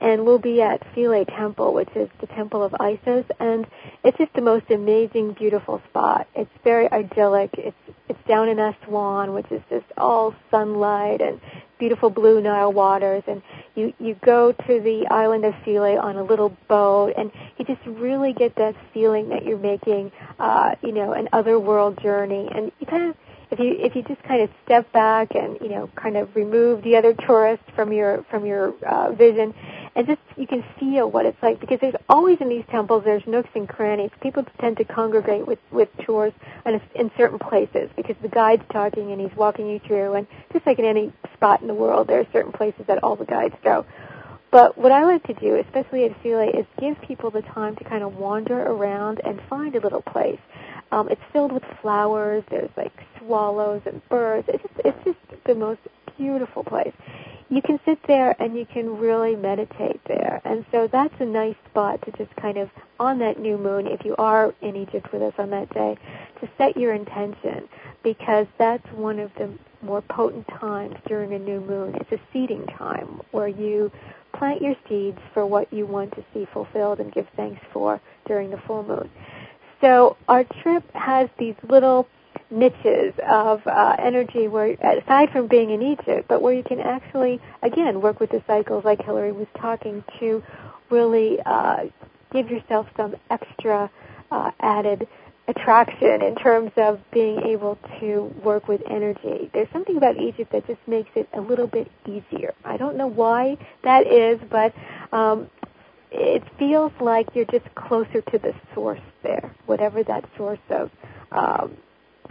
[0.00, 3.66] and we'll be at Philae Temple, which is the temple of Isis, and
[4.04, 6.28] it's just the most amazing, beautiful spot.
[6.34, 7.50] It's very idyllic.
[7.54, 7.76] It's
[8.08, 11.40] it's down in Aswan, which is just all sunlight and
[11.78, 13.42] beautiful blue Nile waters, and
[13.74, 17.84] you you go to the island of Philae on a little boat, and you just
[17.86, 22.86] really get that feeling that you're making, uh, you know, an otherworld journey, and you
[22.86, 23.16] kind of
[23.50, 26.82] if you if you just kind of step back and you know kind of remove
[26.82, 29.54] the other tourists from your from your uh, vision
[29.96, 33.26] and just you can feel what it's like because there's always in these temples there's
[33.26, 36.32] nooks and crannies people tend to congregate with with tours
[36.64, 40.66] in, in certain places because the guide's talking and he's walking you through and just
[40.66, 43.54] like in any spot in the world there are certain places that all the guides
[43.64, 43.84] go
[44.50, 47.84] but what I like to do, especially at Philae, is give people the time to
[47.84, 50.38] kind of wander around and find a little place.
[50.92, 52.44] Um, it's filled with flowers.
[52.48, 54.48] There's like swallows and birds.
[54.48, 55.80] It's just, it's just the most
[56.16, 56.94] beautiful place.
[57.48, 60.40] You can sit there and you can really meditate there.
[60.44, 64.04] And so that's a nice spot to just kind of, on that new moon, if
[64.04, 65.96] you are in Egypt with us on that day,
[66.40, 67.68] to set your intention
[68.02, 69.50] because that's one of the
[69.82, 71.94] more potent times during a new moon.
[71.94, 73.92] It's a seeding time where you
[74.36, 78.50] plant your seeds for what you want to see fulfilled and give thanks for during
[78.50, 79.08] the full moon.
[79.80, 82.08] So our trip has these little
[82.50, 87.40] niches of uh, energy where, aside from being in Egypt, but where you can actually,
[87.62, 90.42] again, work with the cycles like Hillary was talking to
[90.90, 91.84] really uh,
[92.32, 93.90] give yourself some extra
[94.30, 95.08] uh, added
[95.48, 99.48] attraction in terms of being able to work with energy.
[99.52, 102.52] There's something about Egypt that just makes it a little bit easier.
[102.64, 104.74] I don't know why that is, but
[105.12, 105.48] um,
[106.10, 110.90] it feels like you're just closer to the source there, whatever that source of
[111.30, 111.76] um,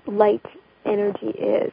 [0.06, 0.46] light
[0.86, 1.72] energy is.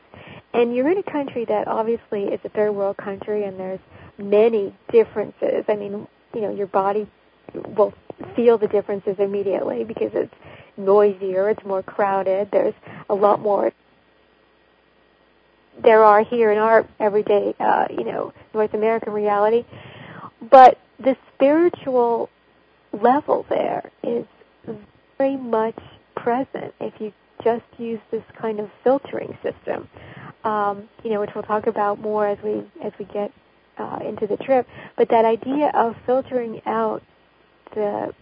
[0.55, 3.81] And you're in a country that obviously is a third world country, and there's
[4.19, 5.65] many differences.
[5.69, 7.09] I mean, you know, your body
[7.55, 7.95] will
[8.37, 10.35] feel the differences immediately because it's
[10.77, 12.75] noisier, it's more crowded, there's
[13.09, 13.73] a lot more
[15.83, 19.65] there are here in our everyday, uh, you know, North American reality.
[20.51, 22.29] But the spiritual
[22.93, 24.27] level there is
[25.19, 25.79] very much
[26.15, 27.13] present if you
[27.45, 29.89] just use this kind of filtering system,
[30.45, 33.33] um, you know, which we'll talk about more as we as we get
[33.79, 34.67] uh, into the trip.
[34.97, 37.03] But that idea of filtering out
[37.75, 38.15] the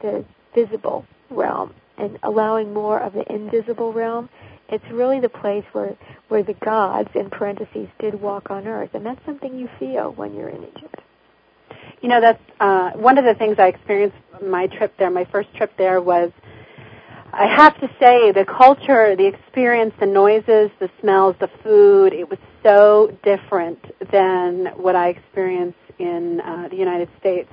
[0.00, 4.28] the visible realm and allowing more of the invisible realm,
[4.68, 5.96] it's really the place where
[6.28, 10.34] where the gods in parentheses did walk on earth, and that's something you feel when
[10.34, 11.00] you're in Egypt.
[12.00, 15.10] You know, that's uh, one of the things I experienced my trip there.
[15.10, 16.30] My first trip there was
[17.32, 22.28] I have to say, the culture, the experience, the noises, the smells, the food, it
[22.28, 23.78] was so different
[24.10, 27.48] than what I experienced in uh, the United States.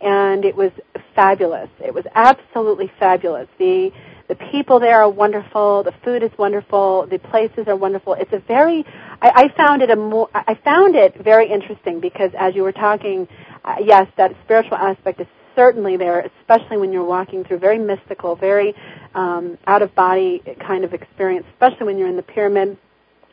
[0.00, 0.72] And it was
[1.14, 1.70] fabulous.
[1.78, 3.48] It was absolutely fabulous.
[3.58, 3.92] The
[4.28, 5.82] the people there are wonderful.
[5.82, 7.06] The food is wonderful.
[7.10, 8.14] The places are wonderful.
[8.14, 8.84] It's a very,
[9.20, 12.72] I, I found it a more, I found it very interesting because as you were
[12.72, 13.28] talking,
[13.64, 18.36] uh, yes, that spiritual aspect is certainly there, especially when you're walking through very mystical,
[18.36, 18.74] very
[19.14, 22.78] um, out of body kind of experience, especially when you're in the pyramid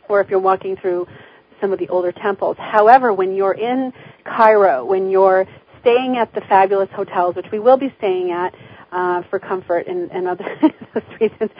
[0.07, 1.07] or if you're walking through
[1.61, 2.57] some of the older temples.
[2.59, 3.93] However, when you're in
[4.24, 5.45] Cairo, when you're
[5.82, 8.53] staying at the fabulous hotels, which we will be staying at
[8.91, 10.45] uh, for comfort and, and other
[11.22, 11.51] reasons,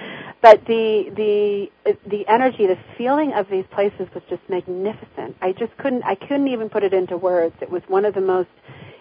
[0.41, 5.36] but the the the energy, the feeling of these places was just magnificent.
[5.41, 7.55] I just couldn't I couldn't even put it into words.
[7.62, 8.49] It was one of the most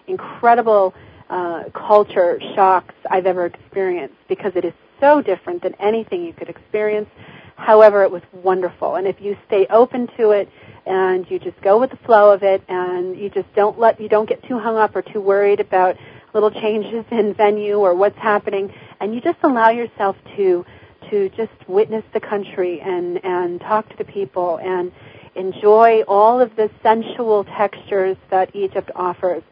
[0.07, 0.93] incredible
[1.29, 6.49] uh, culture shocks I've ever experienced because it is so different than anything you could
[6.49, 7.09] experience.
[7.55, 8.95] However, it was wonderful.
[8.95, 10.49] And if you stay open to it
[10.85, 14.09] and you just go with the flow of it and you just don't let, you
[14.09, 15.97] don't get too hung up or too worried about
[16.33, 20.65] little changes in venue or what's happening and you just allow yourself to,
[21.09, 24.91] to just witness the country and, and talk to the people and
[25.35, 29.43] enjoy all of the sensual textures that Egypt offers,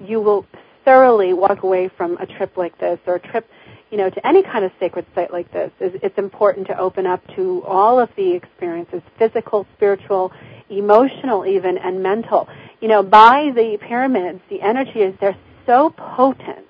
[0.00, 0.46] you will
[0.86, 3.46] thoroughly walk away from a trip like this or a trip
[3.90, 7.22] you know, to any kind of sacred site like this, it's important to open up
[7.36, 10.32] to all of the experiences, physical, spiritual,
[10.68, 12.48] emotional even, and mental.
[12.80, 16.66] You know, by the pyramids, the energy is there so potent.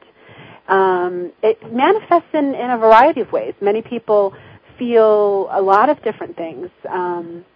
[0.69, 3.55] Um, it manifests in, in a variety of ways.
[3.63, 4.35] Many people
[4.79, 6.69] feel a lot of different things.
[6.89, 7.47] Um,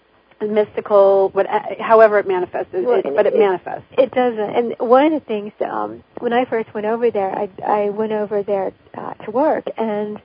[0.41, 1.47] mystical, what,
[1.81, 3.87] however it manifests, well, it, but it, it, manifests.
[3.99, 7.49] It does, and one of the things um, when I first went over there, I,
[7.65, 10.21] I went over there uh, to work, and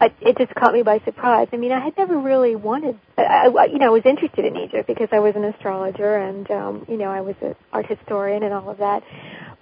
[0.00, 1.48] I, it just caught me by surprise.
[1.52, 4.56] I mean, I had never really wanted, I, I, you know, I was interested in
[4.56, 8.42] Egypt because I was an astrologer, and um, you know, I was an art historian
[8.42, 9.02] and all of that.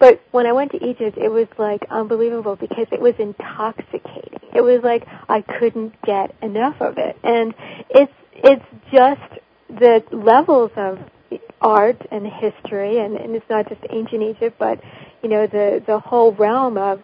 [0.00, 4.40] But when I went to Egypt, it was like unbelievable because it was intoxicating.
[4.52, 7.54] It was like I couldn't get enough of it, and
[7.90, 10.98] it's it's just the levels of
[11.60, 14.80] art and history, and, and it's not just ancient Egypt, but
[15.22, 17.02] you know the the whole realm of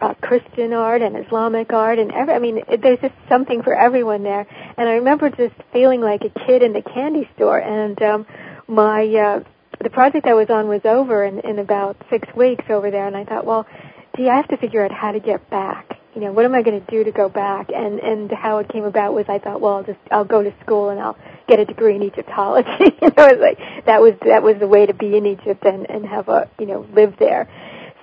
[0.00, 2.34] uh, Christian art and Islamic art and every.
[2.34, 4.46] I mean, it, there's just something for everyone there.
[4.76, 7.58] And I remember just feeling like a kid in the candy store.
[7.58, 8.26] And um,
[8.66, 9.44] my uh,
[9.82, 13.16] the project I was on was over in, in about six weeks over there, and
[13.16, 13.66] I thought, well,
[14.16, 16.62] gee, I have to figure out how to get back you know, what am I
[16.62, 17.70] going to do to go back?
[17.74, 20.52] And and how it came about was I thought, well, I'll just I'll go to
[20.62, 21.16] school and I'll
[21.48, 22.68] get a degree in Egyptology.
[22.80, 25.64] you know, it was like that was that was the way to be in Egypt
[25.64, 27.48] and and have a you know live there.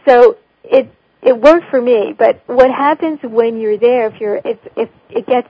[0.08, 0.92] So it
[1.22, 2.16] it worked for me.
[2.18, 4.08] But what happens when you're there?
[4.08, 5.50] If you're if if it gets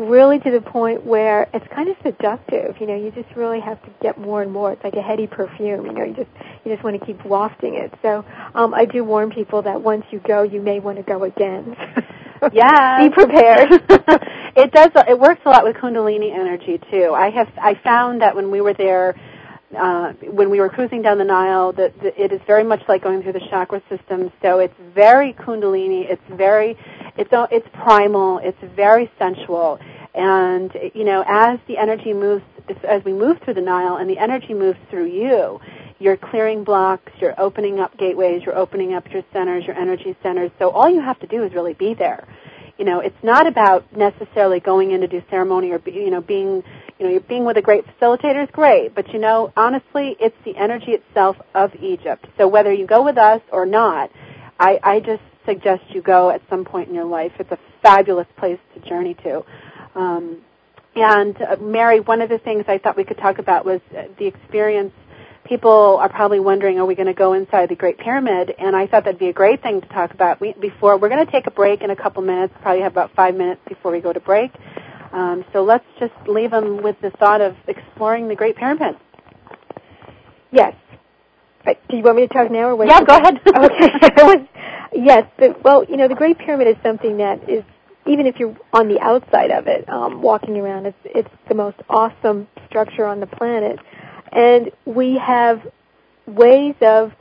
[0.00, 2.80] really to the point where it's kind of seductive.
[2.80, 4.72] You know, you just really have to get more and more.
[4.72, 5.86] It's like a heady perfume.
[5.86, 6.30] You know, you just
[6.64, 7.92] you just want to keep wafting it.
[8.02, 8.24] So
[8.54, 11.76] um, I do warn people that once you go, you may want to go again.
[12.52, 13.68] yeah, be prepared.
[14.56, 14.90] it does.
[15.08, 17.12] It works a lot with Kundalini energy too.
[17.14, 19.14] I have I found that when we were there.
[19.78, 23.22] Uh, when we were cruising down the Nile, that it is very much like going
[23.22, 24.32] through the chakra system.
[24.42, 26.10] So it's very Kundalini.
[26.10, 26.76] It's very,
[27.16, 28.38] it's it's primal.
[28.38, 29.78] It's very sensual,
[30.14, 32.42] and, you know, as the energy moves,
[32.86, 35.60] as we move through the Nile and the energy moves through you,
[36.00, 40.50] you're clearing blocks, you're opening up gateways, you're opening up your centers, your energy centers.
[40.58, 42.26] So all you have to do is really be there.
[42.76, 46.22] You know, it's not about necessarily going in to do ceremony or, be, you know,
[46.22, 46.64] being,
[46.98, 50.56] you know, being with a great facilitator is great, but you know, honestly, it's the
[50.56, 52.26] energy itself of Egypt.
[52.38, 54.10] So whether you go with us or not,
[54.58, 57.32] I, I just suggest you go at some point in your life.
[57.38, 59.44] It's a fabulous place to journey to.
[59.94, 60.38] Um,
[60.94, 64.04] and uh, Mary, one of the things I thought we could talk about was uh,
[64.18, 64.92] the experience.
[65.44, 68.54] People are probably wondering, are we going to go inside the Great Pyramid?
[68.58, 70.40] And I thought that'd be a great thing to talk about.
[70.40, 72.54] We, before we're going to take a break in a couple minutes.
[72.62, 74.52] Probably have about five minutes before we go to break.
[75.12, 78.96] Um, so let's just leave them with the thought of exploring the Great Pyramid.
[80.52, 80.74] Yes.
[81.66, 82.88] Uh, do you want me to talk now or wait?
[82.88, 83.40] Yeah, go ahead.
[83.46, 84.48] okay.
[84.94, 85.24] yes.
[85.38, 87.64] The, well, you know, the Great Pyramid is something that is
[88.06, 91.76] even if you're on the outside of it, um, walking around, it's it's the most
[91.88, 93.78] awesome structure on the planet,
[94.32, 95.60] and we have
[96.26, 97.12] ways of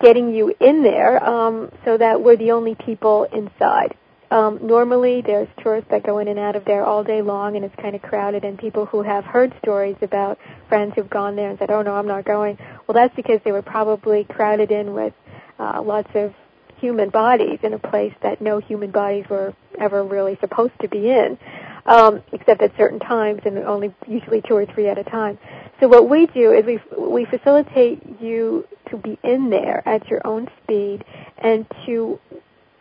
[0.00, 3.96] getting you in there um, so that we're the only people inside.
[4.30, 7.64] Um, normally, there's tourists that go in and out of there all day long, and
[7.64, 8.44] it's kind of crowded.
[8.44, 11.94] And people who have heard stories about friends who've gone there and said, "Oh no,
[11.94, 15.14] I'm not going." Well, that's because they were probably crowded in with
[15.58, 16.34] uh, lots of
[16.78, 21.08] human bodies in a place that no human bodies were ever really supposed to be
[21.08, 21.38] in,
[21.86, 25.38] um, except at certain times and only usually two or three at a time.
[25.80, 30.20] So what we do is we we facilitate you to be in there at your
[30.26, 31.04] own speed
[31.38, 32.20] and to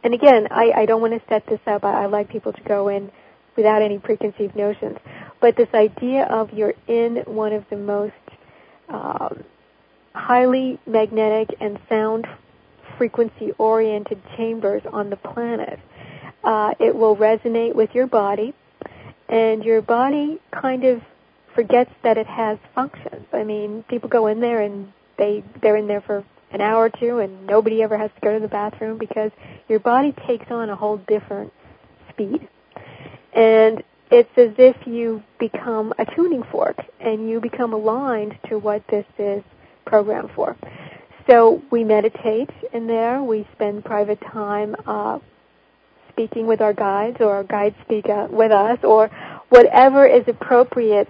[0.04, 1.84] and again I, I don't want to set this up.
[1.84, 3.12] I, I like people to go in
[3.56, 4.97] without any preconceived notions.
[5.41, 8.14] But this idea of you're in one of the most
[8.89, 9.43] um,
[10.14, 12.28] highly magnetic and sound
[12.97, 15.80] frequency oriented chambers on the planet.
[16.43, 18.53] Uh, it will resonate with your body,
[19.30, 21.01] and your body kind of
[21.55, 23.26] forgets that it has functions.
[23.32, 26.89] I mean, people go in there and they they're in there for an hour or
[26.89, 29.32] two, and nobody ever has to go to the bathroom because
[29.68, 31.51] your body takes on a whole different
[32.09, 32.47] speed,
[33.34, 38.84] and it's as if you become a tuning fork and you become aligned to what
[38.88, 39.43] this is
[39.86, 40.56] programmed for.
[41.30, 43.24] So we meditate in there.
[43.24, 45.20] We spend private time uh,
[46.10, 49.10] speaking with our guides, or our guides speak with us, or
[49.50, 51.10] whatever is appropriate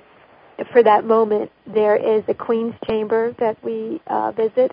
[0.72, 1.52] for that moment.
[1.66, 4.72] There is a Queen's Chamber that we uh, visit,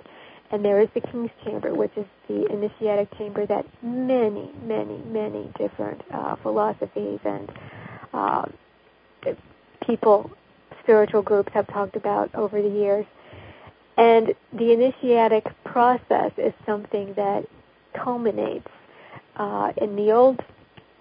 [0.51, 5.51] and there is the King's Chamber, which is the initiatic chamber that many, many, many
[5.59, 7.51] different uh, philosophies and
[8.13, 8.45] uh,
[9.87, 10.31] people,
[10.83, 13.07] spiritual groups have talked about over the years.
[14.01, 17.47] And the initiatic process is something that
[17.93, 18.67] culminates
[19.37, 20.41] uh, in the old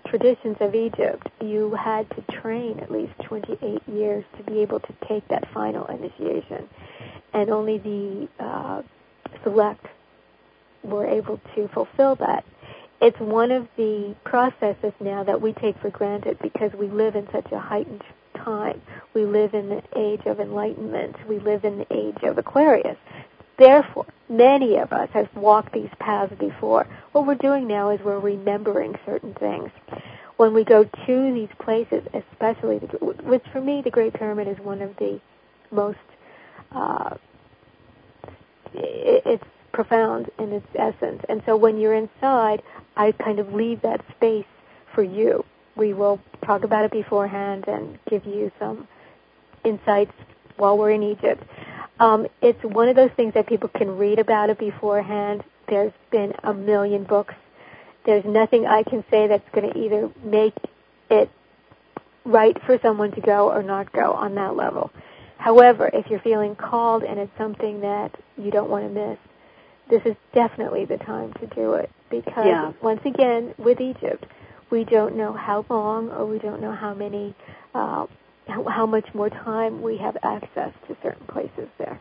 [0.06, 1.30] traditions of Egypt.
[1.40, 5.86] You had to train at least 28 years to be able to take that final
[5.86, 6.68] initiation,
[7.34, 8.82] and only the uh,
[9.46, 9.86] select
[10.84, 12.44] were able to fulfill that.
[13.02, 17.30] It's one of the processes now that we take for granted because we live in
[17.32, 18.04] such a heightened
[18.36, 18.82] time.
[19.14, 21.16] We live in the age of enlightenment.
[21.28, 22.98] We live in the age of Aquarius.
[23.58, 26.88] Therefore, many of us have walked these paths before.
[27.12, 29.72] What we're doing now is we're remembering certain things.
[30.38, 34.58] When we go to these places, especially, the, which for me, the Great Pyramid is
[34.60, 35.20] one of the
[35.72, 35.98] most,
[36.72, 37.16] uh,
[38.74, 39.44] it's
[39.74, 41.24] profound in its essence.
[41.28, 42.62] And so when you're inside,
[42.96, 44.46] I kind of leave that space
[44.94, 45.44] for you
[45.80, 48.88] we will talk about it beforehand and give you some
[49.64, 50.12] insights
[50.58, 51.44] while we're in Egypt.
[52.00, 55.44] Um, it's one of those things that people can read about it beforehand.
[55.68, 57.34] There's been a million books.
[58.06, 60.56] There's nothing I can say that's going to either make
[61.10, 61.30] it
[62.26, 64.92] right for someone to go or not go on that level.
[65.38, 69.18] However, if you're feeling called and it's something that you don't want to miss,
[69.90, 72.72] this is definitely the time to do it because yeah.
[72.82, 74.26] once again with Egypt,
[74.70, 77.34] we don't know how long or we don't know how many,
[77.74, 78.06] uh,
[78.50, 82.00] how, much more time we have access to certain places there.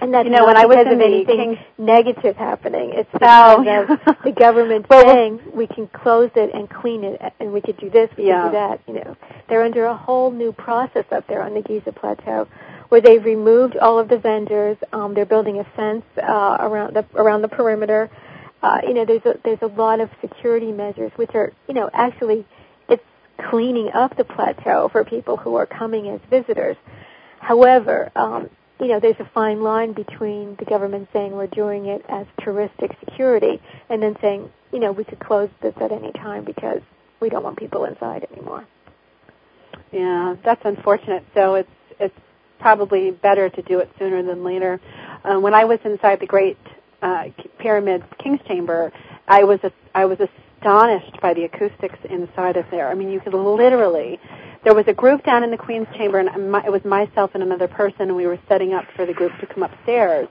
[0.00, 2.92] And that's you know, when I was in anything negative happening.
[2.94, 3.94] It's because oh.
[4.06, 7.76] of the government well, saying we can close it and clean it, and we could
[7.78, 8.42] do this, we yeah.
[8.42, 8.80] could do that.
[8.86, 9.16] You know,
[9.48, 12.48] they're under a whole new process up there on the Giza Plateau,
[12.88, 14.76] where they've removed all of the vendors.
[14.92, 18.10] Um, they're building a fence uh, around the around the perimeter
[18.62, 21.90] uh, you know, there's a, there's a lot of security measures which are, you know,
[21.92, 22.46] actually
[23.50, 26.76] cleaning up the plateau for people who are coming as visitors.
[27.40, 32.04] However, um, you know, there's a fine line between the government saying we're doing it
[32.08, 36.44] as touristic security and then saying, you know, we could close this at any time
[36.44, 36.80] because
[37.20, 38.66] we don't want people inside anymore.
[39.92, 41.24] Yeah, that's unfortunate.
[41.34, 41.70] So it's
[42.00, 42.18] it's
[42.58, 44.80] probably better to do it sooner than later.
[45.24, 46.58] Uh, when I was inside the Great
[47.02, 47.24] uh,
[47.58, 48.92] Pyramid's King's Chamber,
[49.28, 50.18] I was a, I was
[50.62, 52.88] astonished by the acoustics inside of there.
[52.88, 54.20] I mean, you could literally.
[54.64, 57.42] There was a group down in the Queen's Chamber, and my, it was myself and
[57.42, 60.28] another person, and we were setting up for the group to come upstairs.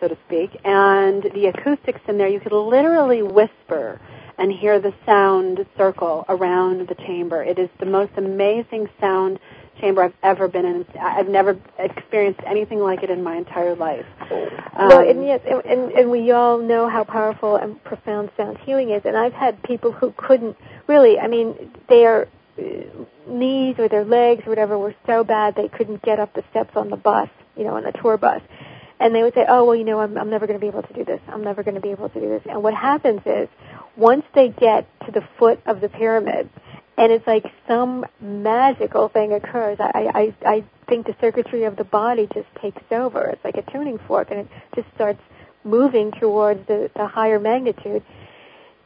[0.00, 4.00] so to speak, and the acoustics in there, you could literally whisper
[4.38, 7.42] and hear the sound circle around the chamber.
[7.42, 9.38] It is the most amazing sound
[9.80, 10.86] chamber I've ever been in.
[11.00, 14.06] I've never experienced anything like it in my entire life.
[14.20, 18.90] Um, well, and yes, and, and we all know how powerful and profound sound healing
[18.90, 19.02] is.
[19.04, 20.56] And I've had people who couldn't
[20.86, 21.18] really.
[21.18, 22.62] I mean, their uh,
[23.26, 26.76] knees or their legs or whatever were so bad they couldn't get up the steps
[26.76, 28.42] on the bus, you know, on the tour bus.
[28.98, 30.82] And they would say, "Oh, well, you know, I'm, I'm never going to be able
[30.82, 31.20] to do this.
[31.28, 33.48] I'm never going to be able to do this." And what happens is,
[33.94, 36.48] once they get to the foot of the pyramid,
[36.96, 39.78] and it's like some magical thing occurs.
[39.80, 43.24] I, I, I think the circuitry of the body just takes over.
[43.26, 45.20] It's like a tuning fork, and it just starts
[45.62, 48.02] moving towards the, the higher magnitude.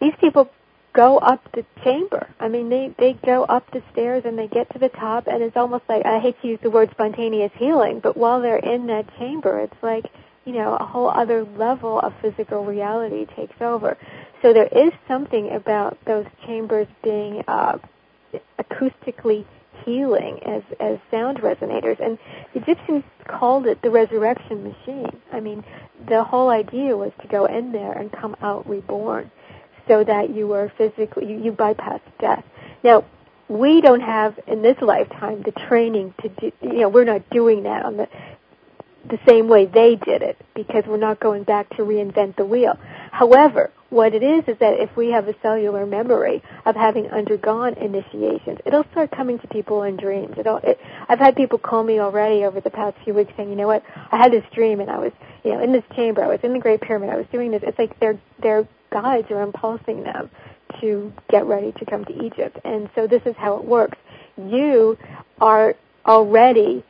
[0.01, 0.51] These people
[0.93, 2.29] go up the chamber.
[2.41, 5.43] I mean, they they go up the stairs and they get to the top, and
[5.43, 8.89] it's almost like I hate to use the word spontaneous healing, but while they're in
[8.89, 10.07] that chamber, it's like
[10.45, 13.97] you know a whole other level of physical reality takes over.
[14.43, 17.79] So there is something about those chambers being uh,
[18.59, 19.45] acoustically
[19.85, 22.19] healing as as sound resonators and
[22.53, 25.21] the Egyptians called it the resurrection machine.
[25.33, 25.65] I mean,
[26.09, 29.31] the whole idea was to go in there and come out reborn
[29.89, 32.45] so that you were physically you, you bypass death.
[32.85, 33.05] Now,
[33.49, 37.65] we don't have in this lifetime the training to do you know, we're not doing
[37.65, 38.09] that on the
[39.09, 42.79] the same way they did it because we're not going back to reinvent the wheel.
[43.11, 47.75] However, what it is is that if we have a cellular memory of having undergone
[47.75, 50.35] initiations, it'll start coming to people in dreams.
[50.39, 50.79] It'll, it,
[51.09, 53.83] I've had people call me already over the past few weeks saying, you know what,
[54.13, 55.13] I had this dream and I was,
[55.45, 57.63] you know, in this chamber, I was in the Great Pyramid, I was doing this.
[57.65, 60.31] It's like their their guides are impulsing them
[60.81, 63.99] to get ready to come to Egypt, and so this is how it works.
[64.37, 64.97] You
[65.41, 65.75] are
[66.07, 66.85] already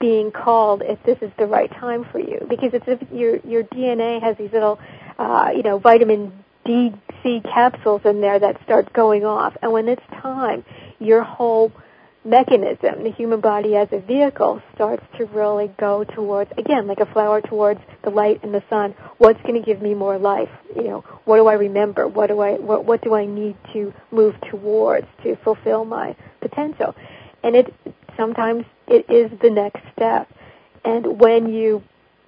[0.00, 3.64] being called if this is the right time for you because it's if your your
[3.64, 4.78] DNA has these little
[5.18, 6.92] uh, you know vitamin D
[7.22, 9.56] C capsules in there that start going off.
[9.62, 10.64] And when it's time
[10.98, 11.72] your whole
[12.26, 17.12] mechanism the human body as a vehicle starts to really go towards again like a
[17.12, 18.94] flower towards the light and the sun.
[19.18, 20.48] What's going to give me more life?
[20.74, 22.08] You know what do I remember?
[22.08, 26.94] What do I what what do I need to move towards to fulfill my potential?
[27.42, 27.74] And it
[28.16, 30.26] sometimes it is the next step.
[30.82, 31.82] And when you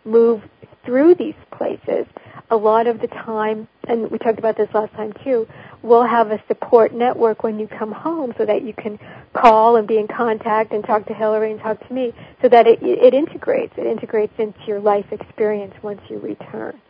[0.05, 0.43] move
[0.85, 2.07] through these places,
[2.51, 5.47] a lot of the time, and we talked about this last time too,
[5.83, 8.99] we'll have a support network when you come home so that you can
[9.33, 12.67] call and be in contact and talk to Hillary and talk to me so that
[12.67, 13.75] it, it integrates.
[13.77, 16.81] It integrates into your life experience once you return.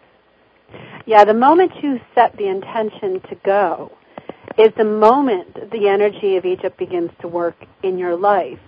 [1.06, 3.92] Yeah, the moment you set the intention to go
[4.58, 8.58] is the moment the energy of Egypt begins to work in your life.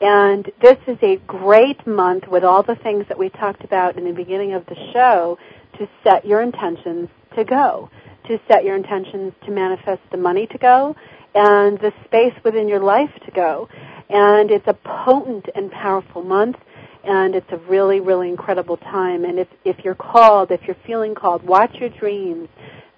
[0.00, 4.04] And this is a great month with all the things that we talked about in
[4.04, 5.38] the beginning of the show
[5.78, 7.90] to set your intentions to go,
[8.26, 10.94] to set your intentions to manifest the money to go
[11.34, 13.68] and the space within your life to go.
[14.08, 16.56] And it's a potent and powerful month
[17.04, 19.24] and it's a really, really incredible time.
[19.24, 22.48] And if, if you're called, if you're feeling called, watch your dreams.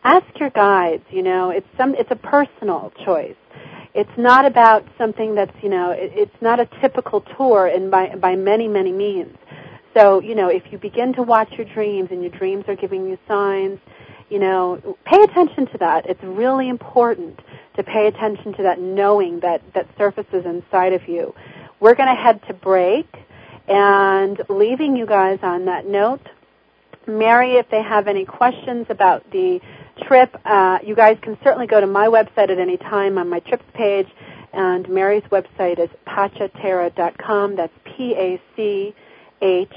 [0.03, 3.37] Ask your guides, you know, it's some, it's a personal choice
[3.95, 8.15] it's not about something that's you know it, it's not a typical tour in by
[8.17, 9.37] by many many means
[9.95, 13.07] so you know if you begin to watch your dreams and your dreams are giving
[13.07, 13.79] you signs
[14.29, 17.39] you know pay attention to that it's really important
[17.77, 21.35] to pay attention to that knowing that that surfaces inside of you
[21.81, 23.09] we're going to head to break
[23.67, 26.29] and leaving you guys on that note
[27.07, 29.61] mary if they have any questions about the
[30.03, 33.41] trip, uh, you guys can certainly go to my website at any time on my
[33.41, 34.09] trips page.
[34.53, 37.57] And Mary's website is pachaterra.com.
[37.57, 37.73] That's
[39.45, 39.77] P-A-C-H-A-T-E-R-R-A.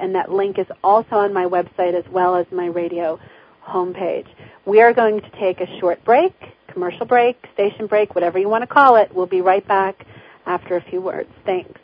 [0.00, 3.18] And that link is also on my website as well as my radio
[3.66, 4.26] homepage.
[4.66, 6.34] We are going to take a short break,
[6.68, 9.14] commercial break, station break, whatever you want to call it.
[9.14, 10.06] We'll be right back
[10.46, 11.30] after a few words.
[11.46, 11.80] Thanks.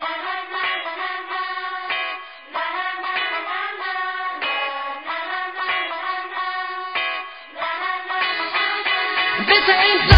[0.00, 0.33] Uh-huh.
[9.46, 10.13] It never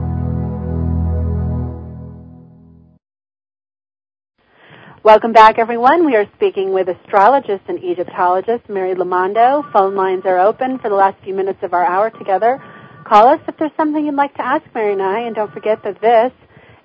[5.02, 6.04] Welcome back, everyone.
[6.04, 9.64] We are speaking with astrologist and Egyptologist Mary Lomando.
[9.72, 12.62] Phone lines are open for the last few minutes of our hour together.
[13.06, 15.82] Call us if there's something you'd like to ask Mary and I, and don't forget
[15.84, 16.32] that this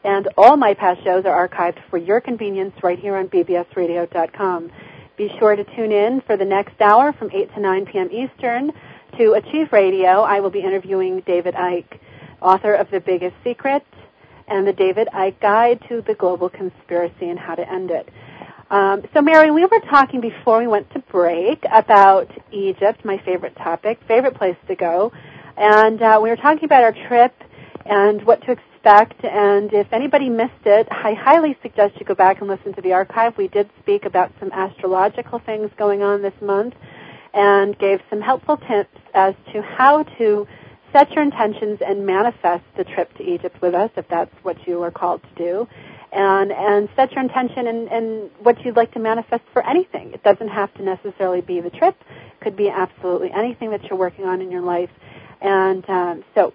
[0.06, 4.72] and all my past shows are archived for your convenience right here on bbsradio.com.
[5.18, 8.10] Be sure to tune in for the next hour from 8 to 9 p.m.
[8.14, 8.72] Eastern
[9.18, 10.22] to Achieve Radio.
[10.22, 12.00] I will be interviewing David Icke,
[12.42, 13.84] author of The Biggest Secret,
[14.48, 18.10] and the David Icke Guide to the Global Conspiracy and How to End It.
[18.70, 23.56] Um, so, Mary, we were talking before we went to break about Egypt, my favorite
[23.56, 25.12] topic, favorite place to go,
[25.56, 27.34] and uh, we were talking about our trip
[27.86, 29.24] and what to expect.
[29.24, 32.94] And if anybody missed it, I highly suggest you go back and listen to the
[32.94, 33.38] archive.
[33.38, 36.74] We did speak about some astrological things going on this month
[37.34, 40.48] and gave some helpful tips as to how to
[40.96, 44.82] set your intentions and manifest the trip to Egypt with us if that's what you
[44.82, 45.68] are called to do.
[46.14, 50.14] And, and set your intention and, and what you'd like to manifest for anything.
[50.14, 51.98] It doesn't have to necessarily be the trip.
[52.10, 54.90] It could be absolutely anything that you're working on in your life.
[55.42, 56.54] And um, so,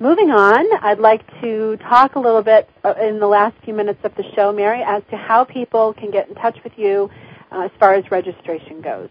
[0.00, 4.00] moving on, I'd like to talk a little bit uh, in the last few minutes
[4.02, 7.10] of the show, Mary, as to how people can get in touch with you
[7.52, 9.10] uh, as far as registration goes.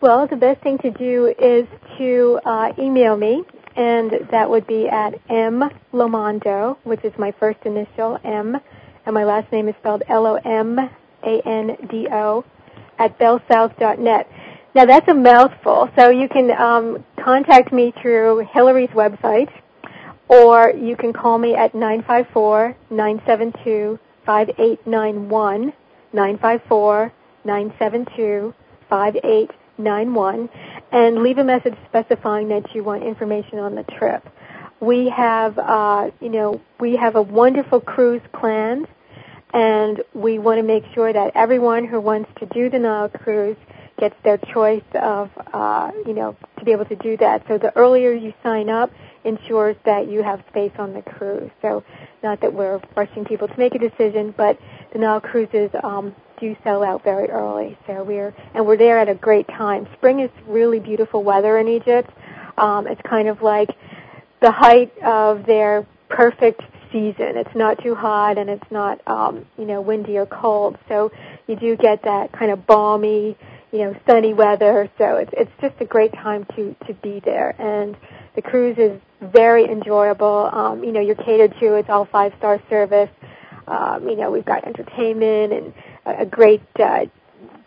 [0.00, 1.68] Well, the best thing to do is
[1.98, 3.44] to uh, email me
[3.76, 5.62] and that would be at M
[5.92, 8.56] Lomando, which is my first initial M,
[9.04, 12.44] and my last name is spelled L O M A N D O
[12.98, 14.30] at bellsouth.net.
[14.74, 19.50] Now that's a mouthful, so you can um, contact me through Hillary's website,
[20.28, 25.28] or you can call me at nine five four nine seven two five eight nine
[25.28, 25.72] one
[26.12, 27.12] nine five four
[27.44, 28.54] nine seven two
[28.88, 30.48] five eight nine one
[30.92, 34.26] and leave a message specifying that you want information on the trip.
[34.80, 38.86] We have, uh, you know, we have a wonderful cruise planned,
[39.52, 43.56] and we want to make sure that everyone who wants to do the Nile cruise
[43.98, 47.44] gets their choice of, uh, you know, to be able to do that.
[47.48, 48.90] So the earlier you sign up
[49.26, 51.50] ensures that you have space on the cruise.
[51.62, 51.84] So
[52.22, 54.58] not that we're rushing people to make a decision, but
[54.92, 57.76] the Nile cruises um, do sell out very early.
[57.86, 59.86] So we're and we're there at a great time.
[59.96, 62.10] Spring is really beautiful weather in Egypt.
[62.58, 63.70] Um, it's kind of like
[64.40, 66.62] the height of their perfect
[66.92, 67.36] season.
[67.36, 70.78] It's not too hot and it's not um, you know windy or cold.
[70.88, 71.10] So
[71.46, 73.36] you do get that kind of balmy,
[73.72, 74.90] you know, sunny weather.
[74.98, 77.54] So it's it's just a great time to to be there.
[77.60, 77.96] And
[78.36, 80.48] the cruise is very enjoyable.
[80.52, 81.74] Um, you know, you're catered to.
[81.74, 83.10] It's all five star service.
[83.66, 85.74] Um, you know, we've got entertainment and
[86.04, 87.06] a great uh,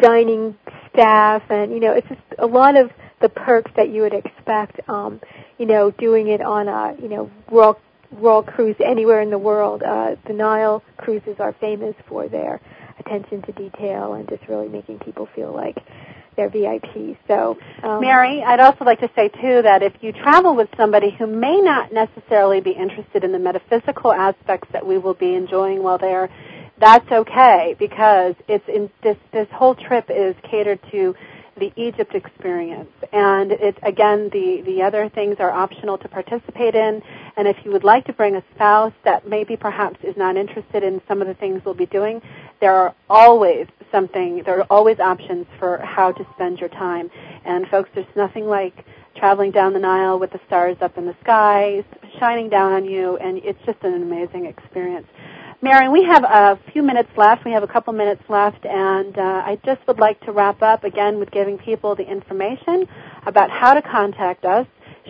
[0.02, 0.56] dining
[0.94, 2.92] staff, and you know, it's just a lot of
[3.22, 4.80] the perks that you would expect.
[4.88, 5.20] Um,
[5.58, 7.80] you know, doing it on a you know royal
[8.12, 9.84] royal cruise anywhere in the world.
[9.84, 12.62] Uh, the Nile cruises are famous for their
[13.00, 15.78] attention to detail and just really making people feel like
[16.40, 17.18] they're VIP.
[17.28, 21.12] So, um, Mary, I'd also like to say too that if you travel with somebody
[21.18, 25.84] who may not necessarily be interested in the metaphysical aspects that we will be enjoying
[25.84, 26.30] while there,
[26.80, 31.14] that's okay because it's in this this whole trip is catered to
[31.60, 32.90] the Egypt experience.
[33.12, 37.02] And it again the the other things are optional to participate in
[37.38, 40.84] and if you would like to bring a spouse that maybe perhaps is not interested
[40.84, 42.22] in some of the things we'll be doing,
[42.60, 47.10] there are always something there are always options for how to spend your time.
[47.46, 48.86] And folks, there's nothing like
[49.16, 51.84] traveling down the Nile with the stars up in the sky
[52.20, 55.08] shining down on you and it's just an amazing experience.
[55.62, 57.44] Marion, we have a few minutes left.
[57.44, 60.86] We have a couple minutes left, and uh, I just would like to wrap up
[60.86, 62.88] again with giving people the information
[63.26, 64.66] about how to contact us.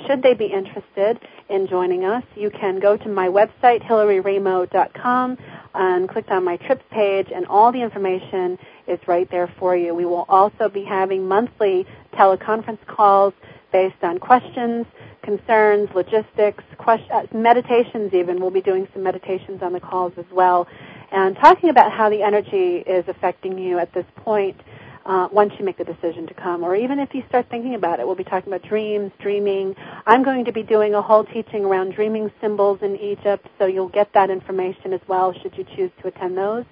[0.07, 1.19] Should they be interested
[1.49, 5.37] in joining us, you can go to my website, hillaryraimo.com,
[5.75, 9.93] and click on my trips page, and all the information is right there for you.
[9.93, 13.35] We will also be having monthly teleconference calls
[13.71, 14.87] based on questions
[15.21, 18.39] concerns, logistics, questions, uh, meditations even.
[18.39, 20.67] We'll be doing some meditations on the calls as well.
[21.11, 24.59] And talking about how the energy is affecting you at this point
[25.05, 27.99] uh, once you make the decision to come, or even if you start thinking about
[27.99, 28.05] it.
[28.05, 29.75] We'll be talking about dreams, dreaming.
[30.05, 33.89] I'm going to be doing a whole teaching around dreaming symbols in Egypt, so you'll
[33.89, 36.65] get that information as well should you choose to attend those.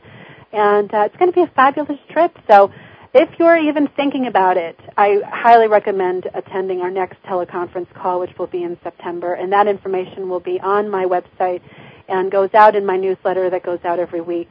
[0.53, 2.71] And uh, it's going to be a fabulous trip, so
[3.13, 8.31] if you're even thinking about it, I highly recommend attending our next teleconference call, which
[8.37, 11.61] will be in September, and that information will be on my website
[12.07, 14.49] and goes out in my newsletter that goes out every week.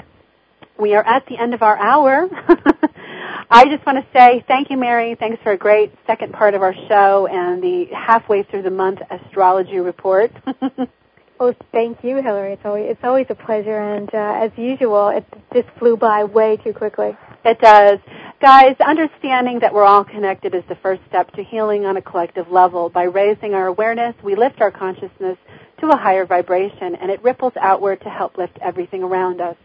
[0.78, 2.28] We are at the end of our hour.
[3.50, 5.14] I just want to say thank you, Mary.
[5.18, 8.98] Thanks for a great second part of our show and the halfway through the month
[9.10, 10.32] astrology report.
[11.38, 12.54] Oh, thank you, Hillary.
[12.54, 16.56] It's always it's always a pleasure, and uh, as usual, it just flew by way
[16.56, 17.16] too quickly.
[17.44, 17.98] It does,
[18.40, 18.74] guys.
[18.80, 22.88] Understanding that we're all connected is the first step to healing on a collective level.
[22.88, 25.36] By raising our awareness, we lift our consciousness
[25.80, 29.56] to a higher vibration, and it ripples outward to help lift everything around us.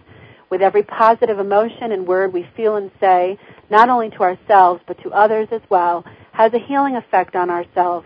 [0.49, 5.01] With every positive emotion and word we feel and say, not only to ourselves but
[5.03, 6.03] to others as well,
[6.33, 8.05] has a healing effect on ourselves,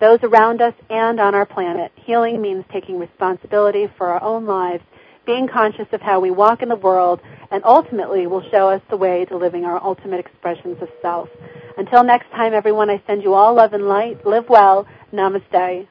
[0.00, 1.92] those around us, and on our planet.
[1.96, 4.84] Healing means taking responsibility for our own lives,
[5.26, 7.20] being conscious of how we walk in the world,
[7.50, 11.28] and ultimately will show us the way to living our ultimate expressions of self.
[11.76, 14.26] Until next time, everyone, I send you all love and light.
[14.26, 14.86] Live well.
[15.12, 15.86] Namaste.